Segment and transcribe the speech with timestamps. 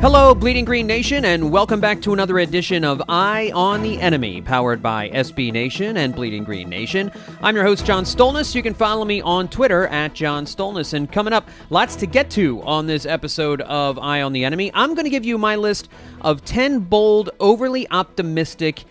[0.00, 4.42] Hello, Bleeding Green Nation, and welcome back to another edition of Eye on the Enemy,
[4.42, 7.10] powered by SB Nation and Bleeding Green Nation.
[7.42, 8.54] I'm your host, John Stolnis.
[8.54, 10.94] You can follow me on Twitter at John Stolnis.
[10.94, 14.70] And coming up, lots to get to on this episode of Eye on the Enemy.
[14.72, 15.88] I'm going to give you my list
[16.20, 18.84] of 10 bold, overly optimistic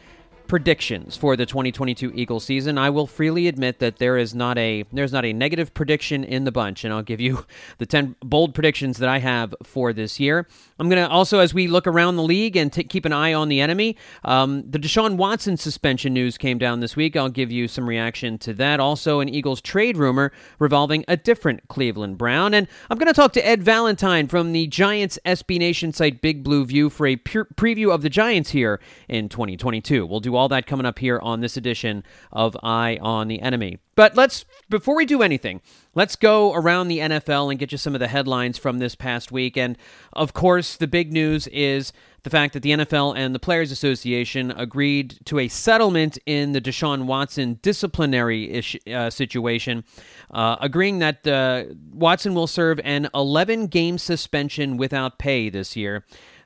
[0.48, 2.78] predictions for the 2022 Eagles season.
[2.78, 6.44] I will freely admit that there is not a there's not a negative prediction in
[6.44, 7.46] the bunch, and I'll give you
[7.78, 10.48] the 10 bold predictions that I have for this year.
[10.80, 13.34] I'm going to also, as we look around the league and t- keep an eye
[13.34, 17.16] on the enemy, um, the Deshaun Watson suspension news came down this week.
[17.16, 18.80] I'll give you some reaction to that.
[18.80, 22.54] Also, an Eagles trade rumor revolving a different Cleveland Brown.
[22.54, 26.44] And I'm going to talk to Ed Valentine from the Giants SB Nation site Big
[26.44, 30.06] Blue View for a preview of the Giants here in 2022.
[30.06, 33.80] We'll do all that coming up here on this edition of Eye on the Enemy.
[33.98, 35.60] But let's, before we do anything,
[35.96, 39.32] let's go around the NFL and get you some of the headlines from this past
[39.32, 39.58] week.
[39.58, 39.76] And
[40.14, 44.52] of course, the big news is the fact that the NFL and the Players Association
[44.52, 49.84] agreed to a settlement in the Deshaun Watson disciplinary ish, uh, situation,
[50.30, 56.06] uh, agreeing that uh, Watson will serve an 11 game suspension without pay this year.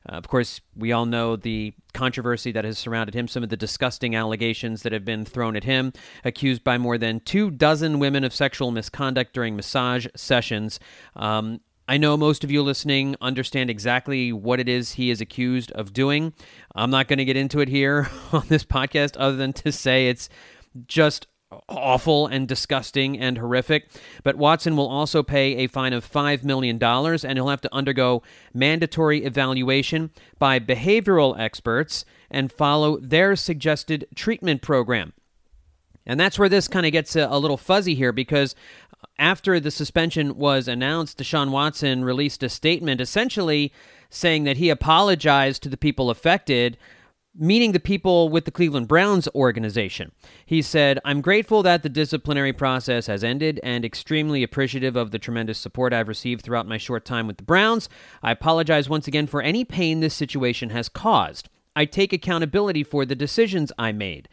[0.10, 3.58] Uh, of course, we all know the controversy that has surrounded him, some of the
[3.58, 5.94] disgusting allegations that have been thrown at him,
[6.24, 10.80] accused by more than two dozen women of sexual misconduct during massage sessions.
[11.16, 15.72] Um, I know most of you listening understand exactly what it is he is accused
[15.74, 16.34] of doing.
[16.74, 20.08] I'm not going to get into it here on this podcast, other than to say
[20.08, 20.30] it's
[20.88, 21.28] just
[21.68, 23.90] awful and disgusting and horrific.
[24.24, 28.24] But Watson will also pay a fine of $5 million and he'll have to undergo
[28.54, 35.14] mandatory evaluation by behavioral experts and follow their suggested treatment program.
[36.06, 38.56] And that's where this kind of gets a, a, little fuzzy here because
[39.20, 43.72] after the suspension was announced, Deshaun Watson released a statement essentially
[44.10, 46.78] saying that he apologized to the people affected
[47.38, 50.12] meaning the people with the Cleveland Browns organization.
[50.46, 55.20] He said, I'm grateful that the disciplinary process has ended and extremely appreciative of the
[55.20, 57.88] tremendous support I've received throughout my short time with the Browns.
[58.22, 61.50] I apologize once again for any pain this situation has caused.
[61.76, 64.28] I take accountability for the decisions I made.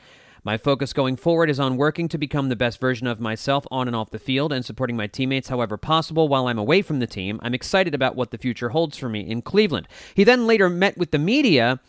[0.45, 3.87] My focus going forward is on working to become the best version of myself on
[3.87, 7.07] and off the field and supporting my teammates however possible while I'm away from the
[7.07, 7.39] team.
[7.43, 9.89] I'm excited about what the future holds for me in Cleveland.
[10.15, 11.81] He then later met with the media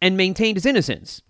[0.00, 1.22] and maintained his innocence.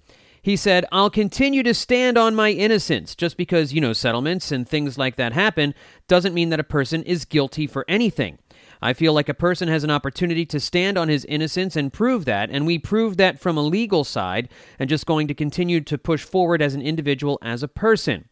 [0.43, 3.15] He said, I'll continue to stand on my innocence.
[3.15, 5.75] Just because, you know, settlements and things like that happen
[6.07, 8.39] doesn't mean that a person is guilty for anything.
[8.83, 12.27] I feel like a person has an opportunity to stand on his innocence and prove
[12.27, 15.97] that, and we proved that from a legal side, and just going to continue to
[15.97, 18.29] push forward as an individual, as a person.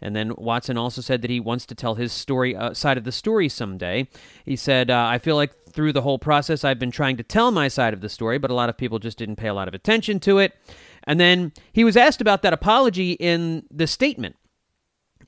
[0.00, 3.04] And then Watson also said that he wants to tell his story uh, side of
[3.04, 4.06] the story someday.
[4.44, 7.52] He said, uh, "I feel like through the whole process, I've been trying to tell
[7.52, 9.68] my side of the story, but a lot of people just didn't pay a lot
[9.68, 10.54] of attention to it."
[11.04, 14.34] And then he was asked about that apology in the statement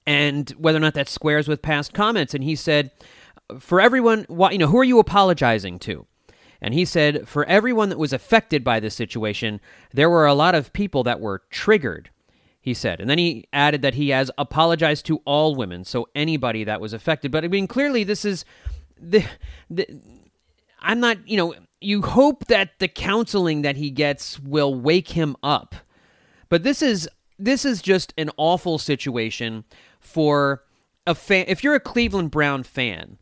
[0.06, 2.90] and whether or not that squares with past comments, and he said,
[3.60, 6.06] "For everyone, you know, who are you apologizing to?"
[6.60, 9.60] And he said, for everyone that was affected by this situation,
[9.92, 12.10] there were a lot of people that were triggered
[12.68, 13.00] he said.
[13.00, 16.92] And then he added that he has apologized to all women, so anybody that was
[16.92, 17.32] affected.
[17.32, 18.44] But I mean, clearly, this is
[19.00, 19.24] the,
[19.70, 19.86] the
[20.80, 25.36] I'm not, you know, you hope that the counseling that he gets will wake him
[25.42, 25.74] up.
[26.48, 27.08] But this is
[27.38, 29.64] this is just an awful situation
[30.00, 30.64] for
[31.06, 31.44] a fan.
[31.48, 33.18] If you're a Cleveland Brown fan,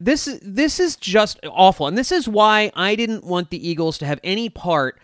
[0.00, 3.98] this is this is just awful, and this is why I didn't want the Eagles
[3.98, 4.98] to have any part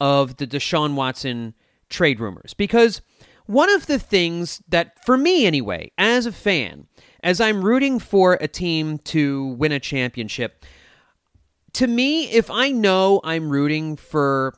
[0.00, 1.54] of the Deshaun Watson
[1.88, 3.00] trade rumors because
[3.46, 6.86] one of the things that, for me anyway, as a fan,
[7.22, 10.66] as I'm rooting for a team to win a championship,
[11.74, 14.54] to me, if I know I'm rooting for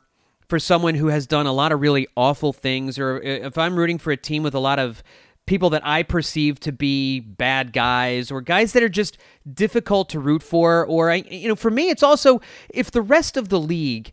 [0.47, 3.97] for someone who has done a lot of really awful things, or if I'm rooting
[3.97, 5.01] for a team with a lot of
[5.45, 9.17] people that I perceive to be bad guys or guys that are just
[9.53, 10.85] difficult to root for.
[10.85, 14.11] Or, I, you know, for me, it's also if the rest of the league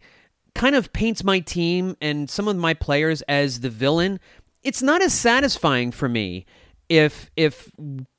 [0.55, 4.21] kind of paints my team and some of my players as the villain,
[4.63, 6.47] it's not as satisfying for me
[6.89, 7.71] if if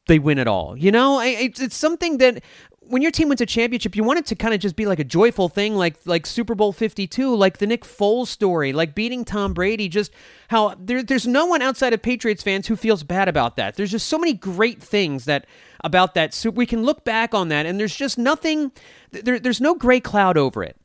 [0.08, 0.78] they win it all.
[0.78, 2.44] You know, I, it's, it's something that
[2.90, 5.00] when your team wins a championship, you want it to kind of just be like
[5.00, 8.96] a joyful thing, like like Super Bowl Fifty Two, like the Nick Foles story, like
[8.96, 9.88] beating Tom Brady.
[9.88, 10.12] Just
[10.50, 13.76] how there, there's no one outside of Patriots fans who feels bad about that.
[13.76, 15.46] There's just so many great things that
[15.84, 16.34] about that.
[16.34, 18.72] So we can look back on that, and there's just nothing.
[19.12, 20.76] There, there's no gray cloud over it.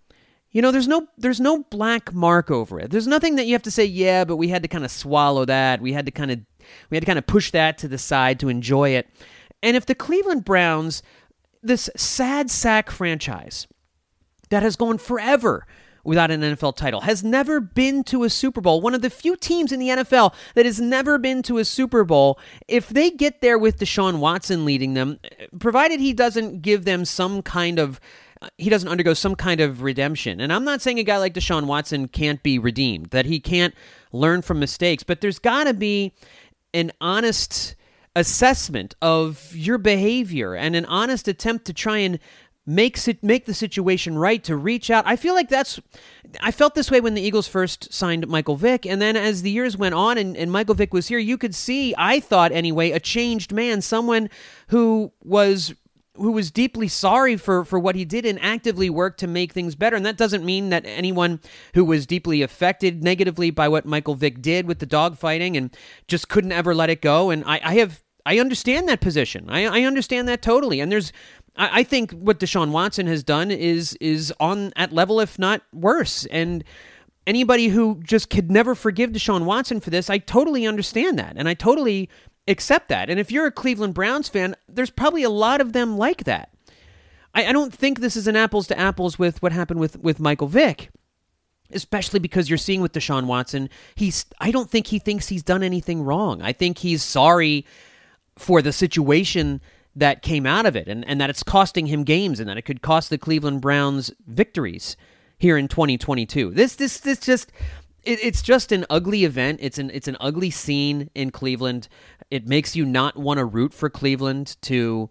[0.51, 2.91] You know, there's no there's no black mark over it.
[2.91, 5.45] There's nothing that you have to say, yeah, but we had to kind of swallow
[5.47, 5.81] that.
[5.81, 6.41] We had to kind of
[6.91, 9.09] we had to kind of push that to the side to enjoy it.
[9.65, 11.03] And if the Cleveland Browns
[11.65, 13.67] this sad sack franchise
[14.51, 15.67] that has gone forever
[16.05, 19.37] without an NFL title, has never been to a Super Bowl, one of the few
[19.37, 22.39] teams in the NFL that has never been to a Super Bowl,
[22.69, 25.19] if they get there with Deshaun Watson leading them,
[25.59, 28.01] provided he doesn't give them some kind of
[28.43, 30.41] uh, he doesn't undergo some kind of redemption.
[30.41, 33.75] And I'm not saying a guy like Deshaun Watson can't be redeemed, that he can't
[34.13, 36.13] learn from mistakes, but there's got to be
[36.75, 37.77] an honest
[38.17, 42.19] assessment of your behavior and an honest attempt to try and
[42.67, 45.07] makes it make the situation right to reach out.
[45.07, 45.81] I feel like that's
[46.41, 49.51] I felt this way when the Eagles first signed Michael Vick, and then as the
[49.51, 52.91] years went on and, and Michael Vick was here, you could see, I thought anyway,
[52.91, 54.31] a changed man, someone
[54.69, 55.75] who was
[56.17, 59.75] who was deeply sorry for, for what he did and actively worked to make things
[59.75, 59.97] better.
[59.97, 61.41] And that doesn't mean that anyone
[61.75, 65.77] who was deeply affected negatively by what Michael Vick did with the dogfighting and
[66.07, 67.31] just couldn't ever let it go.
[67.31, 69.47] And I, I have I understand that position.
[69.49, 70.81] I, I understand that totally.
[70.81, 71.13] And there's
[71.57, 75.63] I, I think what Deshaun Watson has done is is on at level, if not
[75.73, 76.27] worse.
[76.27, 76.65] And
[77.27, 81.35] anybody who just could never forgive Deshaun Watson for this, I totally understand that.
[81.37, 82.09] And I totally
[82.49, 83.09] accept that.
[83.09, 86.51] And if you're a Cleveland Browns fan, there's probably a lot of them like that.
[87.35, 90.21] I, I don't think this is an apples to apples with what happened with, with
[90.21, 90.91] Michael Vick
[91.73, 95.63] especially because you're seeing with Deshaun Watson, he's I don't think he thinks he's done
[95.63, 96.41] anything wrong.
[96.41, 97.67] I think he's sorry
[98.37, 99.61] for the situation
[99.97, 102.63] that came out of it and, and that it's costing him games and that it
[102.63, 104.97] could cost the Cleveland Browns victories
[105.39, 106.51] here in 2022.
[106.51, 107.53] This this this just
[108.03, 109.61] it, it's just an ugly event.
[109.63, 111.89] It's an it's an ugly scene in Cleveland.
[112.31, 115.11] It makes you not want to root for Cleveland to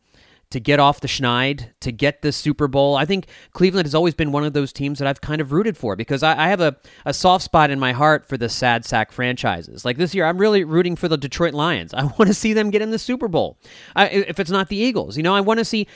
[0.54, 2.96] to get off the schneid, to get the Super Bowl.
[2.96, 5.76] I think Cleveland has always been one of those teams that I've kind of rooted
[5.76, 8.86] for because I, I, have a, a soft spot in my heart for the sad
[8.86, 9.84] sack franchises.
[9.84, 11.92] Like this year, I'm really rooting for the Detroit Lions.
[11.96, 13.58] I want to see them get in the Super Bowl.
[13.96, 15.88] I, if it's not the Eagles, you know, I want to see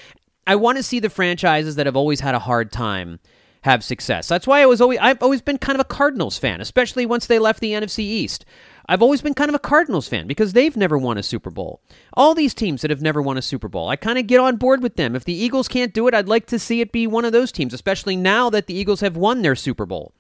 [0.48, 3.19] I want to see the franchises that have always had a hard time
[3.62, 4.27] have success.
[4.27, 7.27] That's why I was always I've always been kind of a Cardinals fan, especially once
[7.27, 8.44] they left the NFC East.
[8.89, 11.81] I've always been kind of a Cardinals fan because they've never won a Super Bowl.
[12.13, 14.56] All these teams that have never won a Super Bowl, I kind of get on
[14.56, 15.16] board with them.
[15.16, 17.51] If the Eagles can't do it, I'd like to see it be one of those
[17.51, 20.13] teams, especially now that the Eagles have won their Super Bowl.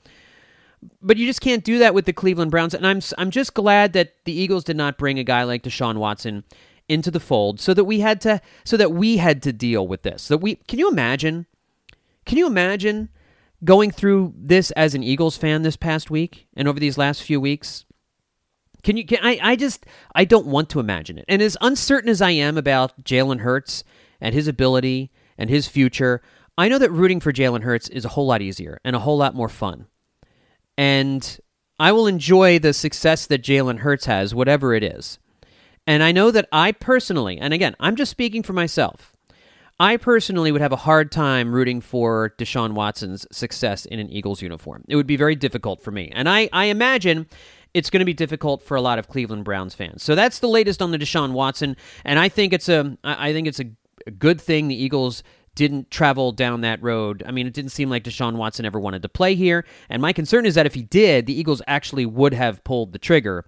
[1.01, 3.93] But you just can't do that with the Cleveland Browns, and I'm I'm just glad
[3.93, 6.43] that the Eagles did not bring a guy like Deshaun Watson
[6.87, 10.03] into the fold so that we had to so that we had to deal with
[10.03, 10.27] this.
[10.27, 11.47] That we can you imagine?
[12.25, 13.09] Can you imagine
[13.63, 17.41] going through this as an Eagles fan this past week and over these last few
[17.41, 17.85] weeks?
[18.83, 19.05] Can you?
[19.05, 19.39] Can, I?
[19.41, 19.85] I just
[20.15, 21.25] I don't want to imagine it.
[21.27, 23.83] And as uncertain as I am about Jalen Hurts
[24.21, 26.21] and his ability and his future,
[26.57, 29.17] I know that rooting for Jalen Hurts is a whole lot easier and a whole
[29.17, 29.87] lot more fun.
[30.77, 31.39] And
[31.79, 35.19] I will enjoy the success that Jalen Hurts has, whatever it is.
[35.85, 39.13] And I know that I personally, and again, I'm just speaking for myself.
[39.79, 44.41] I personally would have a hard time rooting for Deshaun Watson's success in an Eagles
[44.41, 44.83] uniform.
[44.87, 46.11] It would be very difficult for me.
[46.13, 47.27] And I, I imagine
[47.77, 50.01] it's going to be difficult for a lot of Cleveland Browns fans.
[50.01, 53.47] So that's the latest on the Deshaun Watson, and I think it's a I think
[53.47, 53.65] it's a
[54.11, 55.21] good thing the Eagles
[55.53, 57.23] didn't travel down that road.
[57.25, 60.11] I mean, it didn't seem like Deshaun Watson ever wanted to play here, and my
[60.11, 63.45] concern is that if he did, the Eagles actually would have pulled the trigger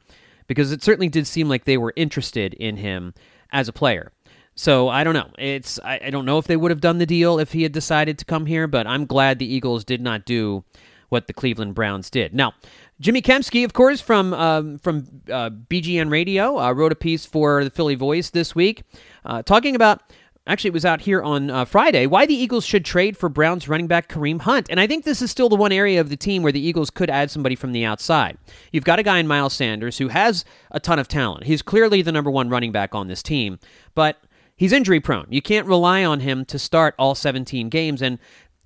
[0.48, 3.14] because it certainly did seem like they were interested in him
[3.52, 4.12] as a player.
[4.54, 5.30] So I don't know.
[5.38, 7.72] It's I, I don't know if they would have done the deal if he had
[7.72, 10.64] decided to come here, but I'm glad the Eagles did not do
[11.10, 12.34] what the Cleveland Browns did.
[12.34, 12.54] Now,
[13.00, 17.64] Jimmy Kempski, of course, from um, from uh, BGN Radio, uh, wrote a piece for
[17.64, 18.84] the Philly Voice this week,
[19.26, 20.02] uh, talking about.
[20.48, 22.08] Actually, it was out here on uh, Friday.
[22.08, 25.22] Why the Eagles should trade for Browns running back Kareem Hunt, and I think this
[25.22, 27.72] is still the one area of the team where the Eagles could add somebody from
[27.72, 28.36] the outside.
[28.72, 31.44] You've got a guy in Miles Sanders who has a ton of talent.
[31.44, 33.60] He's clearly the number one running back on this team,
[33.94, 34.18] but
[34.56, 35.28] he's injury prone.
[35.30, 38.18] You can't rely on him to start all 17 games, and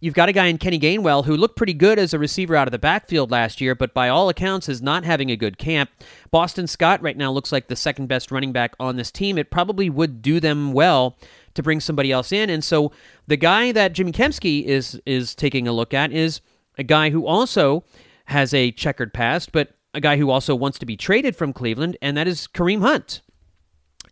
[0.03, 2.67] You've got a guy in Kenny Gainwell who looked pretty good as a receiver out
[2.67, 5.89] of the backfield last year, but by all accounts is not having a good camp.
[6.29, 9.37] Boston Scott right now looks like the second best running back on this team.
[9.37, 11.17] It probably would do them well
[11.53, 12.49] to bring somebody else in.
[12.49, 12.91] And so
[13.27, 16.41] the guy that Jimmy Kempski is is taking a look at is
[16.77, 17.85] a guy who also
[18.25, 21.95] has a checkered past, but a guy who also wants to be traded from Cleveland,
[22.01, 23.21] and that is Kareem Hunt.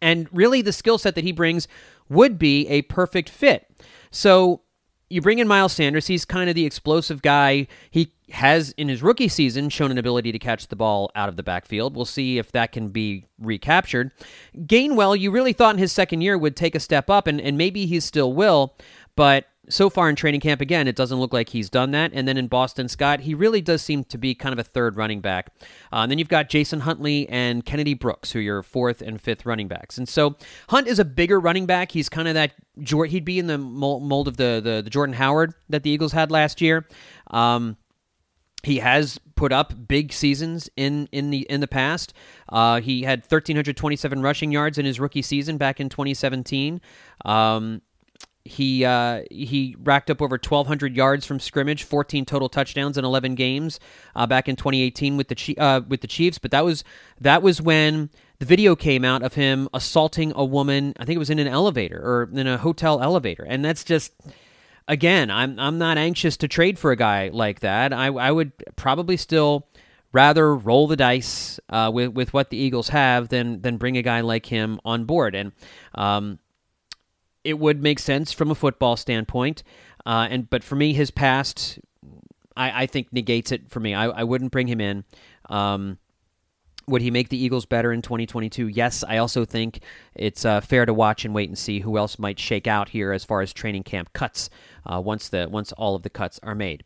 [0.01, 1.67] And really, the skill set that he brings
[2.07, 3.69] would be a perfect fit.
[4.10, 4.62] So
[5.12, 6.08] you bring in Miles Sanders.
[6.08, 7.68] He's kind of the explosive guy.
[7.89, 11.36] He has, in his rookie season, shown an ability to catch the ball out of
[11.36, 11.96] the backfield.
[11.96, 14.12] We'll see if that can be recaptured.
[14.56, 17.58] Gainwell, you really thought in his second year would take a step up, and, and
[17.58, 18.75] maybe he still will,
[19.15, 22.12] but so far in training camp, again, it doesn't look like he's done that.
[22.13, 24.98] And then in Boston Scott, he really does seem to be kind of a third
[24.98, 25.53] running back.
[25.94, 29.22] Uh, and then you've got Jason Huntley and Kennedy Brooks, who are your fourth and
[29.22, 29.98] fifth running backs.
[29.98, 30.36] And so
[30.70, 31.91] Hunt is a bigger running back.
[31.91, 32.53] He's kind of that,
[32.86, 36.32] he'd be in the mold of the, the, the Jordan Howard that the Eagles had
[36.32, 36.88] last year.
[37.30, 37.77] Um,
[38.63, 42.13] he has put up big seasons in in the in the past.
[42.50, 46.80] Uh, he had 1,327 rushing yards in his rookie season back in 2017.
[47.25, 47.82] Um,
[48.45, 53.36] he uh, he racked up over 1,200 yards from scrimmage, 14 total touchdowns in 11
[53.36, 53.79] games
[54.15, 56.38] uh, back in 2018 with the uh, with the Chiefs.
[56.38, 56.83] But that was
[57.19, 60.93] that was when the video came out of him assaulting a woman.
[61.00, 64.13] I think it was in an elevator or in a hotel elevator, and that's just
[64.88, 65.29] again.
[65.29, 67.93] I'm I'm not anxious to trade for a guy like that.
[67.93, 69.67] I I would probably still
[70.13, 74.01] rather roll the dice uh, with with what the Eagles have than than bring a
[74.01, 75.36] guy like him on board.
[75.36, 75.51] And
[75.95, 76.39] um,
[77.43, 79.63] it would make sense from a football standpoint.
[80.05, 81.79] Uh, and but for me, his past,
[82.55, 83.93] I, I think negates it for me.
[83.93, 85.03] I, I wouldn't bring him in.
[85.50, 85.98] Um,
[86.88, 88.67] would he make the Eagles better in 2022?
[88.67, 89.81] Yes, I also think
[90.15, 93.13] it's uh, fair to watch and wait and see who else might shake out here
[93.13, 94.50] as far as training camp cuts
[94.86, 96.83] uh, once the once all of the cuts are made.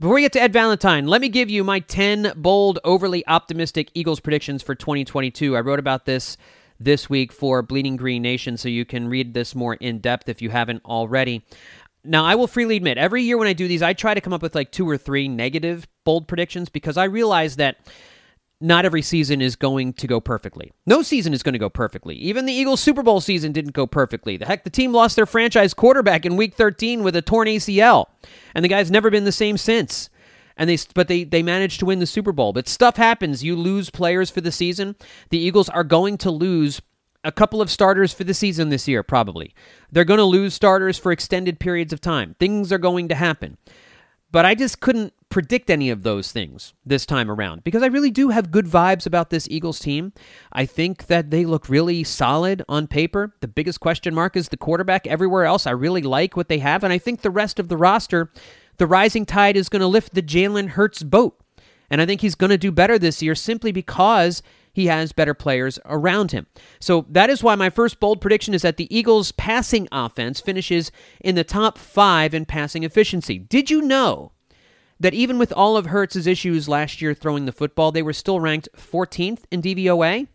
[0.00, 3.90] Before we get to Ed Valentine, let me give you my 10 bold, overly optimistic
[3.94, 5.56] Eagles predictions for 2022.
[5.56, 6.36] I wrote about this
[6.84, 10.40] this week for Bleeding Green Nation, so you can read this more in depth if
[10.40, 11.44] you haven't already.
[12.04, 14.32] Now, I will freely admit, every year when I do these, I try to come
[14.32, 17.78] up with like two or three negative bold predictions because I realize that
[18.60, 20.72] not every season is going to go perfectly.
[20.86, 22.14] No season is going to go perfectly.
[22.16, 24.36] Even the Eagles Super Bowl season didn't go perfectly.
[24.36, 28.06] The heck, the team lost their franchise quarterback in week 13 with a torn ACL,
[28.54, 30.08] and the guy's never been the same since
[30.56, 32.52] and they but they they managed to win the Super Bowl.
[32.52, 33.44] But stuff happens.
[33.44, 34.96] You lose players for the season.
[35.30, 36.80] The Eagles are going to lose
[37.24, 39.54] a couple of starters for the season this year probably.
[39.90, 42.36] They're going to lose starters for extended periods of time.
[42.38, 43.56] Things are going to happen.
[44.30, 48.10] But I just couldn't predict any of those things this time around because I really
[48.10, 50.12] do have good vibes about this Eagles team.
[50.52, 53.32] I think that they look really solid on paper.
[53.40, 55.06] The biggest question mark is the quarterback.
[55.06, 56.82] Everywhere else, I really like what they have.
[56.82, 58.32] And I think the rest of the roster
[58.76, 61.40] the rising tide is going to lift the Jalen Hurts boat.
[61.90, 65.34] And I think he's going to do better this year simply because he has better
[65.34, 66.46] players around him.
[66.80, 70.90] So that is why my first bold prediction is that the Eagles' passing offense finishes
[71.20, 73.38] in the top five in passing efficiency.
[73.38, 74.32] Did you know
[74.98, 78.40] that even with all of Hurts' issues last year throwing the football, they were still
[78.40, 80.26] ranked 14th in DVOA?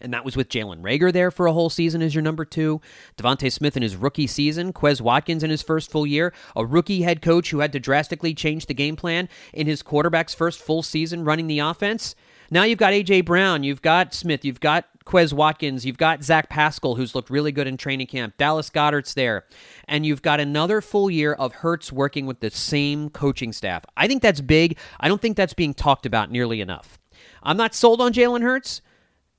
[0.00, 2.80] And that was with Jalen Reagor there for a whole season as your number two.
[3.16, 7.02] DeVonta Smith in his rookie season, Quez Watkins in his first full year, a rookie
[7.02, 10.82] head coach who had to drastically change the game plan in his quarterback's first full
[10.82, 12.14] season running the offense.
[12.50, 13.20] Now you've got A.J.
[13.20, 17.52] Brown, you've got Smith, you've got Quez Watkins, you've got Zach Pascal, who's looked really
[17.52, 18.36] good in training camp.
[18.38, 19.44] Dallas Goedert's there.
[19.86, 23.84] And you've got another full year of Hurts working with the same coaching staff.
[23.96, 24.78] I think that's big.
[24.98, 26.98] I don't think that's being talked about nearly enough.
[27.42, 28.82] I'm not sold on Jalen Hurts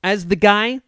[0.03, 0.81] as the guy.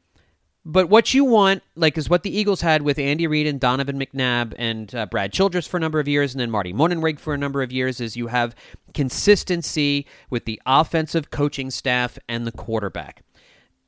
[0.66, 4.00] But what you want, like, is what the Eagles had with Andy Reid and Donovan
[4.00, 7.34] McNabb and uh, Brad Childress for a number of years, and then Marty Mornhinweg for
[7.34, 8.56] a number of years, is you have
[8.94, 13.24] consistency with the offensive coaching staff and the quarterback.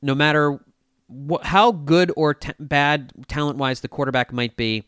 [0.02, 0.60] No matter
[1.08, 4.84] wh- how good or t- bad talent wise the quarterback might be,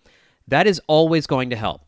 [0.46, 1.82] that is always going to help.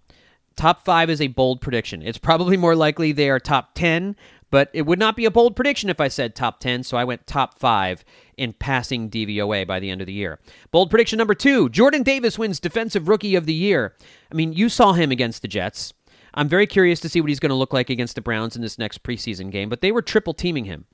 [0.56, 2.02] Top five is a bold prediction.
[2.02, 4.16] It's probably more likely they are top 10,
[4.50, 7.04] but it would not be a bold prediction if I said top 10, so I
[7.04, 8.04] went top 5
[8.36, 10.38] in passing DVOA by the end of the year.
[10.70, 13.94] Bold prediction number 2 Jordan Davis wins Defensive Rookie of the Year.
[14.30, 15.92] I mean, you saw him against the Jets.
[16.34, 18.62] I'm very curious to see what he's going to look like against the Browns in
[18.62, 20.86] this next preseason game, but they were triple teaming him.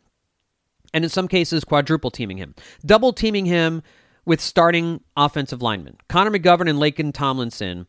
[0.95, 3.83] And in some cases, quadruple teaming him, double teaming him
[4.25, 5.97] with starting offensive linemen.
[6.09, 7.87] Connor McGovern and Laken Tomlinson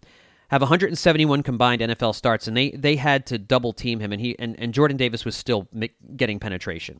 [0.49, 4.37] have 171 combined NFL starts, and they they had to double team him, and he
[4.39, 5.67] and, and Jordan Davis was still
[6.15, 6.99] getting penetration.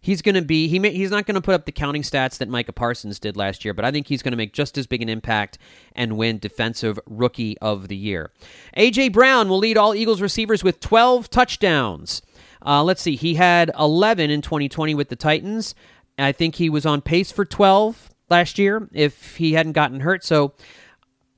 [0.00, 2.38] he's going to be he may, he's not going to put up the counting stats
[2.38, 4.86] that Micah Parsons did last year, but I think he's going to make just as
[4.86, 5.58] big an impact
[5.94, 8.30] and win defensive rookie of the year.
[8.76, 12.22] AJ Brown will lead all Eagles receivers with 12 touchdowns.
[12.64, 15.74] Uh, let's see, he had 11 in 2020 with the Titans.
[16.18, 20.24] I think he was on pace for 12 last year if he hadn't gotten hurt.
[20.24, 20.54] So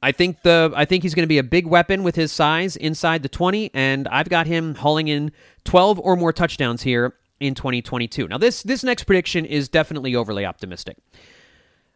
[0.02, 2.76] I think the I think he's going to be a big weapon with his size
[2.76, 5.32] inside the 20 and I've got him hauling in
[5.64, 8.28] 12 or more touchdowns here in 2022.
[8.28, 10.96] Now this this next prediction is definitely overly optimistic.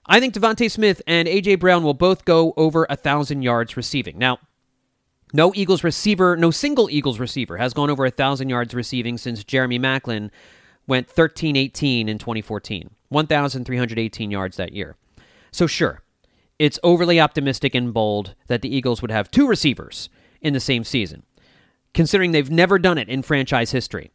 [0.07, 4.19] I think DeVonta Smith and AJ Brown will both go over a thousand yards receiving.
[4.19, 4.39] Now,
[5.33, 9.43] no Eagles receiver, no single Eagles receiver has gone over a thousand yards receiving since
[9.43, 10.31] Jeremy Maclin
[10.87, 14.97] went 13-18 in 2014, 1,318 yards that year.
[15.51, 16.03] So sure,
[16.59, 20.09] it's overly optimistic and bold that the Eagles would have two receivers
[20.41, 21.23] in the same season,
[21.93, 24.13] considering they've never done it in franchise history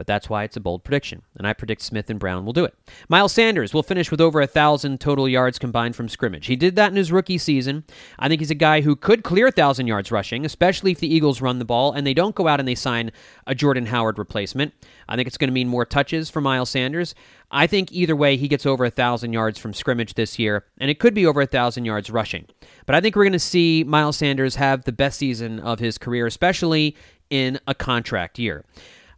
[0.00, 2.64] but that's why it's a bold prediction, and I predict Smith and Brown will do
[2.64, 2.74] it.
[3.10, 6.46] Miles Sanders will finish with over a thousand total yards combined from scrimmage.
[6.46, 7.84] He did that in his rookie season.
[8.18, 11.14] I think he's a guy who could clear a thousand yards rushing, especially if the
[11.14, 13.12] Eagles run the ball and they don't go out and they sign
[13.46, 14.72] a Jordan Howard replacement.
[15.06, 17.14] I think it's going to mean more touches for Miles Sanders.
[17.50, 20.90] I think either way, he gets over a thousand yards from scrimmage this year, and
[20.90, 22.46] it could be over a thousand yards rushing.
[22.86, 25.98] But I think we're going to see Miles Sanders have the best season of his
[25.98, 26.96] career, especially
[27.28, 28.64] in a contract year.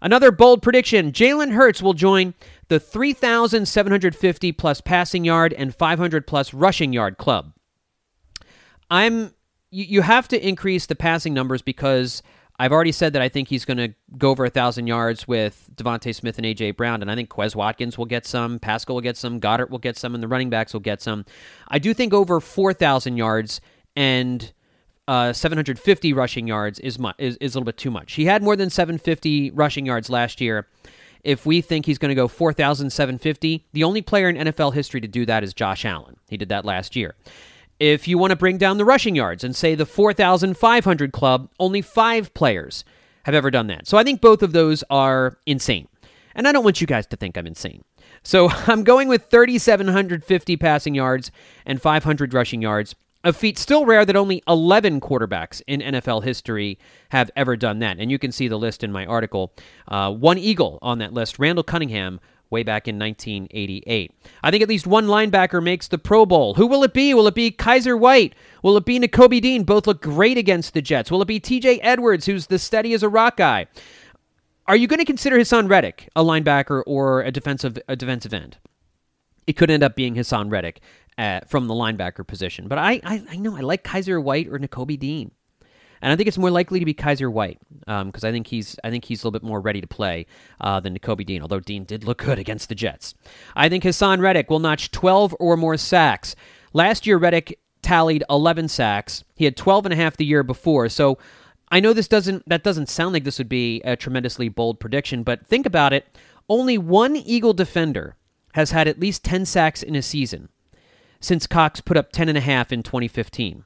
[0.02, 2.34] Another bold prediction Jalen Hurts will join
[2.68, 7.54] the 3,750 plus passing yard and 500 plus rushing yard club.
[8.90, 9.32] I'm
[9.70, 12.22] you, have to increase the passing numbers because
[12.58, 15.70] I've already said that I think he's going to go over a thousand yards with
[15.74, 19.00] DeVonta Smith and AJ Brown, and I think Quez Watkins will get some, Pascal will
[19.00, 21.24] get some, Goedert will get some, and the running backs will get some.
[21.68, 23.62] I do think over four thousand yards
[23.96, 24.52] and
[25.08, 28.14] uh, 750 rushing yards is, mu- is is a little bit too much.
[28.14, 30.68] He had more than 750 rushing yards last year.
[31.24, 35.08] If we think he's going to go 4,750, the only player in NFL history to
[35.08, 36.16] do that is Josh Allen.
[36.28, 37.14] He did that last year.
[37.78, 41.80] If you want to bring down the rushing yards and say the 4,500 club, only
[41.80, 42.84] five players
[43.24, 43.86] have ever done that.
[43.86, 45.88] So I think both of those are insane.
[46.34, 47.84] And I don't want you guys to think I'm insane.
[48.22, 51.30] So I'm going with 3,750 passing yards
[51.66, 52.94] and 500 rushing yards.
[53.24, 56.78] A feat still rare that only 11 quarterbacks in NFL history
[57.10, 57.98] have ever done that.
[57.98, 59.52] And you can see the list in my article.
[59.86, 62.18] Uh, one Eagle on that list, Randall Cunningham,
[62.50, 64.12] way back in 1988.
[64.42, 66.54] I think at least one linebacker makes the Pro Bowl.
[66.54, 67.14] Who will it be?
[67.14, 68.34] Will it be Kyzir White?
[68.62, 69.64] Will it be Nakobe Dean?
[69.64, 71.10] Both look great against the Jets.
[71.10, 73.66] Will it be TJ Edwards, who's the steady as a rock guy?
[74.66, 78.58] Are you going to consider Haason Reddick a linebacker or a defensive a defensive end?
[79.46, 80.80] It could end up being Haason Reddick
[81.18, 82.68] at, from the linebacker position.
[82.68, 85.30] But I, I, I know I like Kyzir White or Nakobe Dean.
[86.02, 88.76] And I think it's more likely to be Kyzir White because um, I think he's
[88.82, 90.26] I think he's a little bit more ready to play
[90.60, 91.42] uh, than Nakobe Dean.
[91.42, 93.14] Although Dean did look good against the Jets,
[93.54, 96.34] I think Haason Reddick will notch 12 or more sacks.
[96.72, 99.22] Last year, Reddick tallied 11 sacks.
[99.36, 100.88] He had 12 and a half the year before.
[100.88, 101.18] So
[101.70, 105.22] I know this doesn't that doesn't sound like this would be a tremendously bold prediction,
[105.22, 106.18] but think about it.
[106.48, 108.16] Only one Eagle defender
[108.54, 110.48] has had at least 10 sacks in a season
[111.22, 113.64] since Cox put up 10.5 in 2015.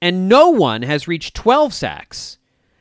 [0.00, 2.38] And no one has reached 12 sacks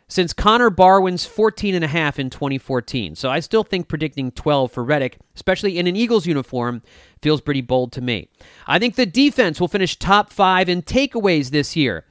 [0.07, 3.15] since Connor Barwin's 14.5 in 2014.
[3.15, 6.81] So I still think predicting 12 for Reddick, especially in an Eagles uniform,
[7.21, 8.29] feels pretty bold to me.
[8.67, 12.05] I think the defense will finish top five in takeaways this year.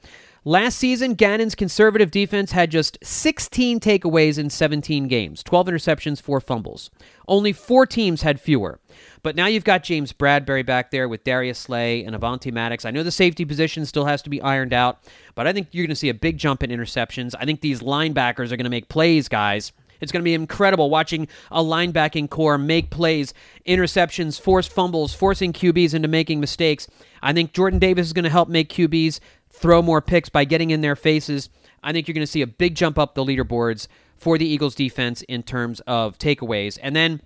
[0.45, 6.39] Last season, Gannon's conservative defense had just 16 takeaways in 17 games 12 interceptions, 4
[6.39, 6.89] fumbles.
[7.27, 8.79] Only four teams had fewer.
[9.21, 12.85] But now you've got James Bradberry back there with Darius Slay and Avonte Maddox.
[12.85, 14.99] I know the safety position still has to be ironed out,
[15.35, 17.35] but I think you're going to see a big jump in interceptions.
[17.37, 19.73] I think these linebackers are going to make plays, guys.
[20.01, 23.33] It's going to be incredible watching a linebacking corps make plays,
[23.67, 26.87] interceptions, force fumbles, forcing QBs into making mistakes.
[27.21, 29.19] I think Jordan Davis is going to help make QBs
[29.51, 31.49] throw more picks by getting in their faces.
[31.83, 34.75] I think you're going to see a big jump up the leaderboards for the Eagles
[34.75, 36.77] defense in terms of takeaways.
[36.81, 37.21] And then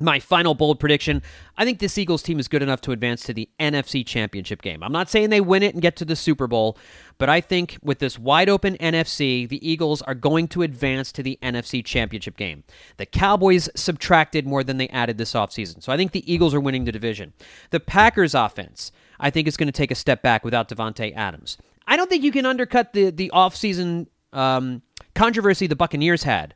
[0.00, 1.22] my final bold prediction
[1.56, 4.82] I think this Eagles team is good enough to advance to the NFC Championship game.
[4.82, 6.78] I'm not saying they win it and get to the Super Bowl,
[7.18, 11.22] but I think with this wide open NFC, the Eagles are going to advance to
[11.22, 12.64] the NFC Championship game.
[12.96, 16.60] The Cowboys subtracted more than they added this offseason, so I think the Eagles are
[16.60, 17.34] winning the division.
[17.68, 21.58] The Packers offense, I think, it's going to take a step back without Davante Adams.
[21.86, 24.82] I don't think you can undercut the, the offseason um,
[25.14, 26.54] controversy the Buccaneers had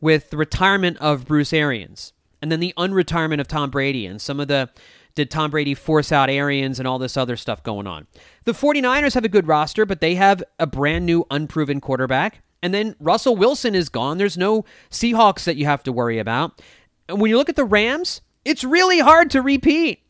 [0.00, 2.12] with the retirement of Bruce Arians
[2.42, 4.68] and then the unretirement of Tom Brady and some of the
[5.14, 8.06] did Tom Brady force out Arians and all this other stuff going on.
[8.44, 12.42] The 49ers have a good roster, but they have a brand new unproven quarterback.
[12.62, 14.18] And then Russell Wilson is gone.
[14.18, 16.60] There's no Seahawks that you have to worry about.
[17.08, 20.00] And when you look at the Rams, it's really hard to repeat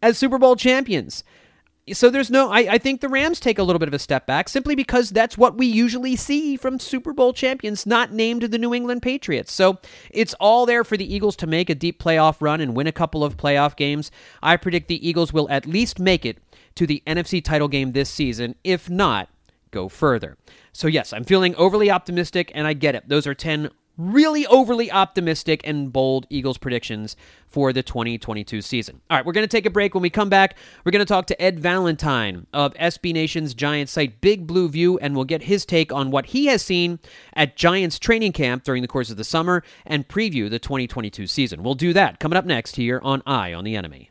[0.00, 1.24] as Super Bowl champions.
[1.92, 4.26] So there's no, I, I think the Rams take a little bit of a step
[4.26, 8.56] back simply because that's what we usually see from Super Bowl champions not named the
[8.56, 9.52] New England Patriots.
[9.52, 9.78] So
[10.10, 12.92] it's all there for the Eagles to make a deep playoff run and win a
[12.92, 14.10] couple of playoff games.
[14.42, 16.38] I predict the Eagles will at least make it
[16.76, 18.54] to the NFC title game this season.
[18.64, 19.28] If not,
[19.70, 20.38] go further.
[20.72, 23.08] So, yes, I'm feeling overly optimistic, and I get it.
[23.08, 29.00] Those are 10 really overly optimistic and bold Eagles predictions for the 2022 season.
[29.08, 29.94] All right, we're going to take a break.
[29.94, 33.92] When we come back, we're going to talk to Ed Valentine of SB Nation's Giants
[33.92, 36.98] site Big Blue View, and we'll get his take on what he has seen
[37.34, 41.62] at Giants training camp during the course of the summer and preview the 2022 season.
[41.62, 44.10] We'll do that coming up next here on Eye on the Enemy.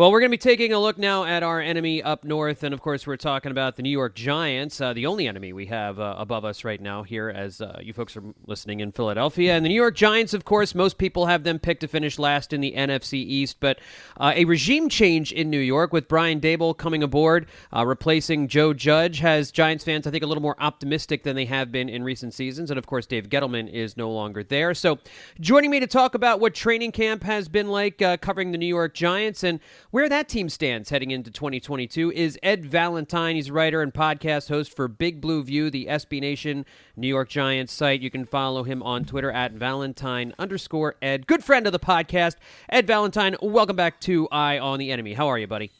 [0.00, 2.72] Well, we're going to be taking a look now at our enemy up north, and
[2.72, 6.00] of course, we're talking about the New York Giants, uh, the only enemy we have
[6.00, 9.52] uh, above us right now here, as uh, you folks are listening in Philadelphia.
[9.52, 12.54] And the New York Giants, of course, most people have them picked to finish last
[12.54, 13.78] in the NFC East, but
[14.16, 18.72] uh, a regime change in New York with Brian Daboll coming aboard, uh, replacing Joe
[18.72, 22.04] Judge, has Giants fans, I think, a little more optimistic than they have been in
[22.04, 22.70] recent seasons.
[22.70, 24.72] And of course, Dave Gettleman is no longer there.
[24.72, 24.98] So,
[25.40, 28.64] joining me to talk about what training camp has been like uh, covering the New
[28.64, 33.34] York Giants and where that team stands heading into 2022 is Ed Valentine.
[33.34, 36.64] He's writer and podcast host for Big Blue View, the SB Nation
[36.96, 38.00] New York Giants site.
[38.00, 41.26] You can follow him on Twitter at Valentine underscore Ed.
[41.26, 42.36] Good friend of the podcast,
[42.68, 43.36] Ed Valentine.
[43.42, 45.14] Welcome back to Eye on the Enemy.
[45.14, 45.72] How are you, buddy?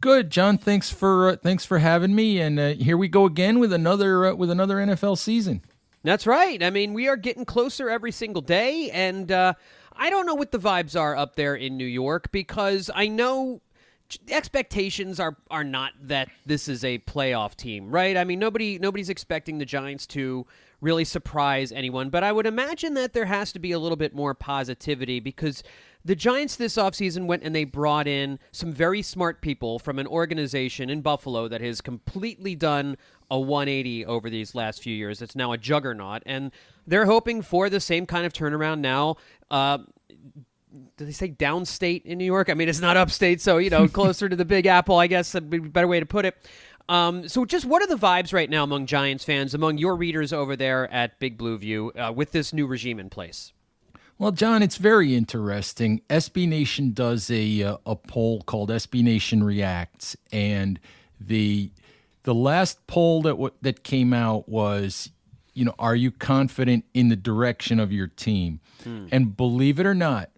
[0.00, 0.56] Good, John.
[0.58, 4.26] Thanks for uh, thanks for having me, and uh, here we go again with another
[4.26, 5.60] uh, with another NFL season.
[6.04, 6.62] That's right.
[6.62, 9.54] I mean, we are getting closer every single day, and uh,
[9.98, 13.60] I don't know what the vibes are up there in New York because I know
[14.30, 18.16] expectations are are not that this is a playoff team, right?
[18.16, 20.46] I mean, nobody nobody's expecting the Giants to
[20.80, 24.14] really surprise anyone, but I would imagine that there has to be a little bit
[24.14, 25.62] more positivity because
[26.04, 30.06] the Giants this offseason went and they brought in some very smart people from an
[30.06, 32.96] organization in Buffalo that has completely done
[33.30, 35.22] a 180 over these last few years.
[35.22, 36.52] It's now a juggernaut, and
[36.86, 39.16] they're hoping for the same kind of turnaround now.
[39.50, 39.78] Uh,
[40.96, 42.50] do they say downstate in New York?
[42.50, 45.34] I mean, it's not upstate, so you know, closer to the Big Apple, I guess,
[45.34, 46.36] would be a better way to put it.
[46.88, 50.32] Um, so, just what are the vibes right now among Giants fans, among your readers
[50.32, 53.52] over there at Big Blue View, uh, with this new regime in place?
[54.18, 56.00] Well, John, it's very interesting.
[56.08, 60.80] SB Nation does a uh, a poll called SB Nation Reacts, and
[61.20, 61.70] the
[62.28, 65.10] the last poll that w- that came out was,
[65.54, 68.60] you know, are you confident in the direction of your team?
[68.84, 69.06] Hmm.
[69.10, 70.28] And believe it or not,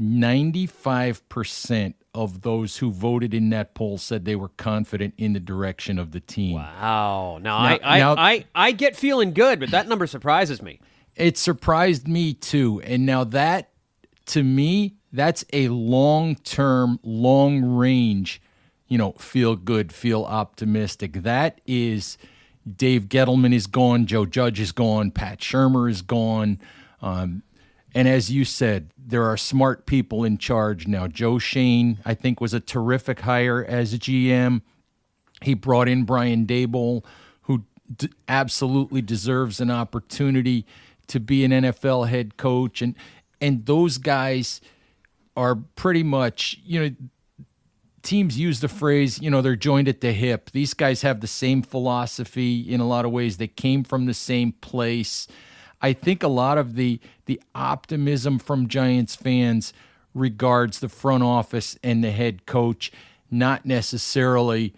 [0.00, 5.96] 95% of those who voted in that poll said they were confident in the direction
[5.96, 6.56] of the team.
[6.56, 7.38] Wow.
[7.40, 10.80] Now, now I, I, now, I, I get feeling good, but that number surprises me.
[11.14, 12.80] It surprised me too.
[12.80, 13.70] And now that,
[14.26, 18.42] to me, that's a long term, long range,
[18.88, 21.12] you know, feel good, feel optimistic.
[21.22, 22.18] That is
[22.76, 26.58] Dave Gettleman is gone, Joe Judge is gone, Pat Shurmur is gone.
[27.00, 27.42] Um,
[27.94, 31.06] and as you said, there are smart people in charge now.
[31.06, 34.62] Joe Schoen, I think, was a terrific hire as GM.
[35.42, 37.04] He brought in Brian Daboll,
[37.42, 37.64] who
[37.96, 40.66] d- absolutely deserves an opportunity
[41.06, 42.94] to be an NFL head coach, and
[43.40, 44.60] and those guys
[45.36, 46.94] are pretty much you know.
[48.08, 50.50] Teams use the phrase, you know, they're joined at the hip.
[50.52, 53.36] These guys have the same philosophy in a lot of ways.
[53.36, 55.28] They came from the same place.
[55.82, 59.74] I think a lot of the the optimism from Giants fans
[60.14, 62.90] regards the front office and the head coach,
[63.30, 64.72] not necessarily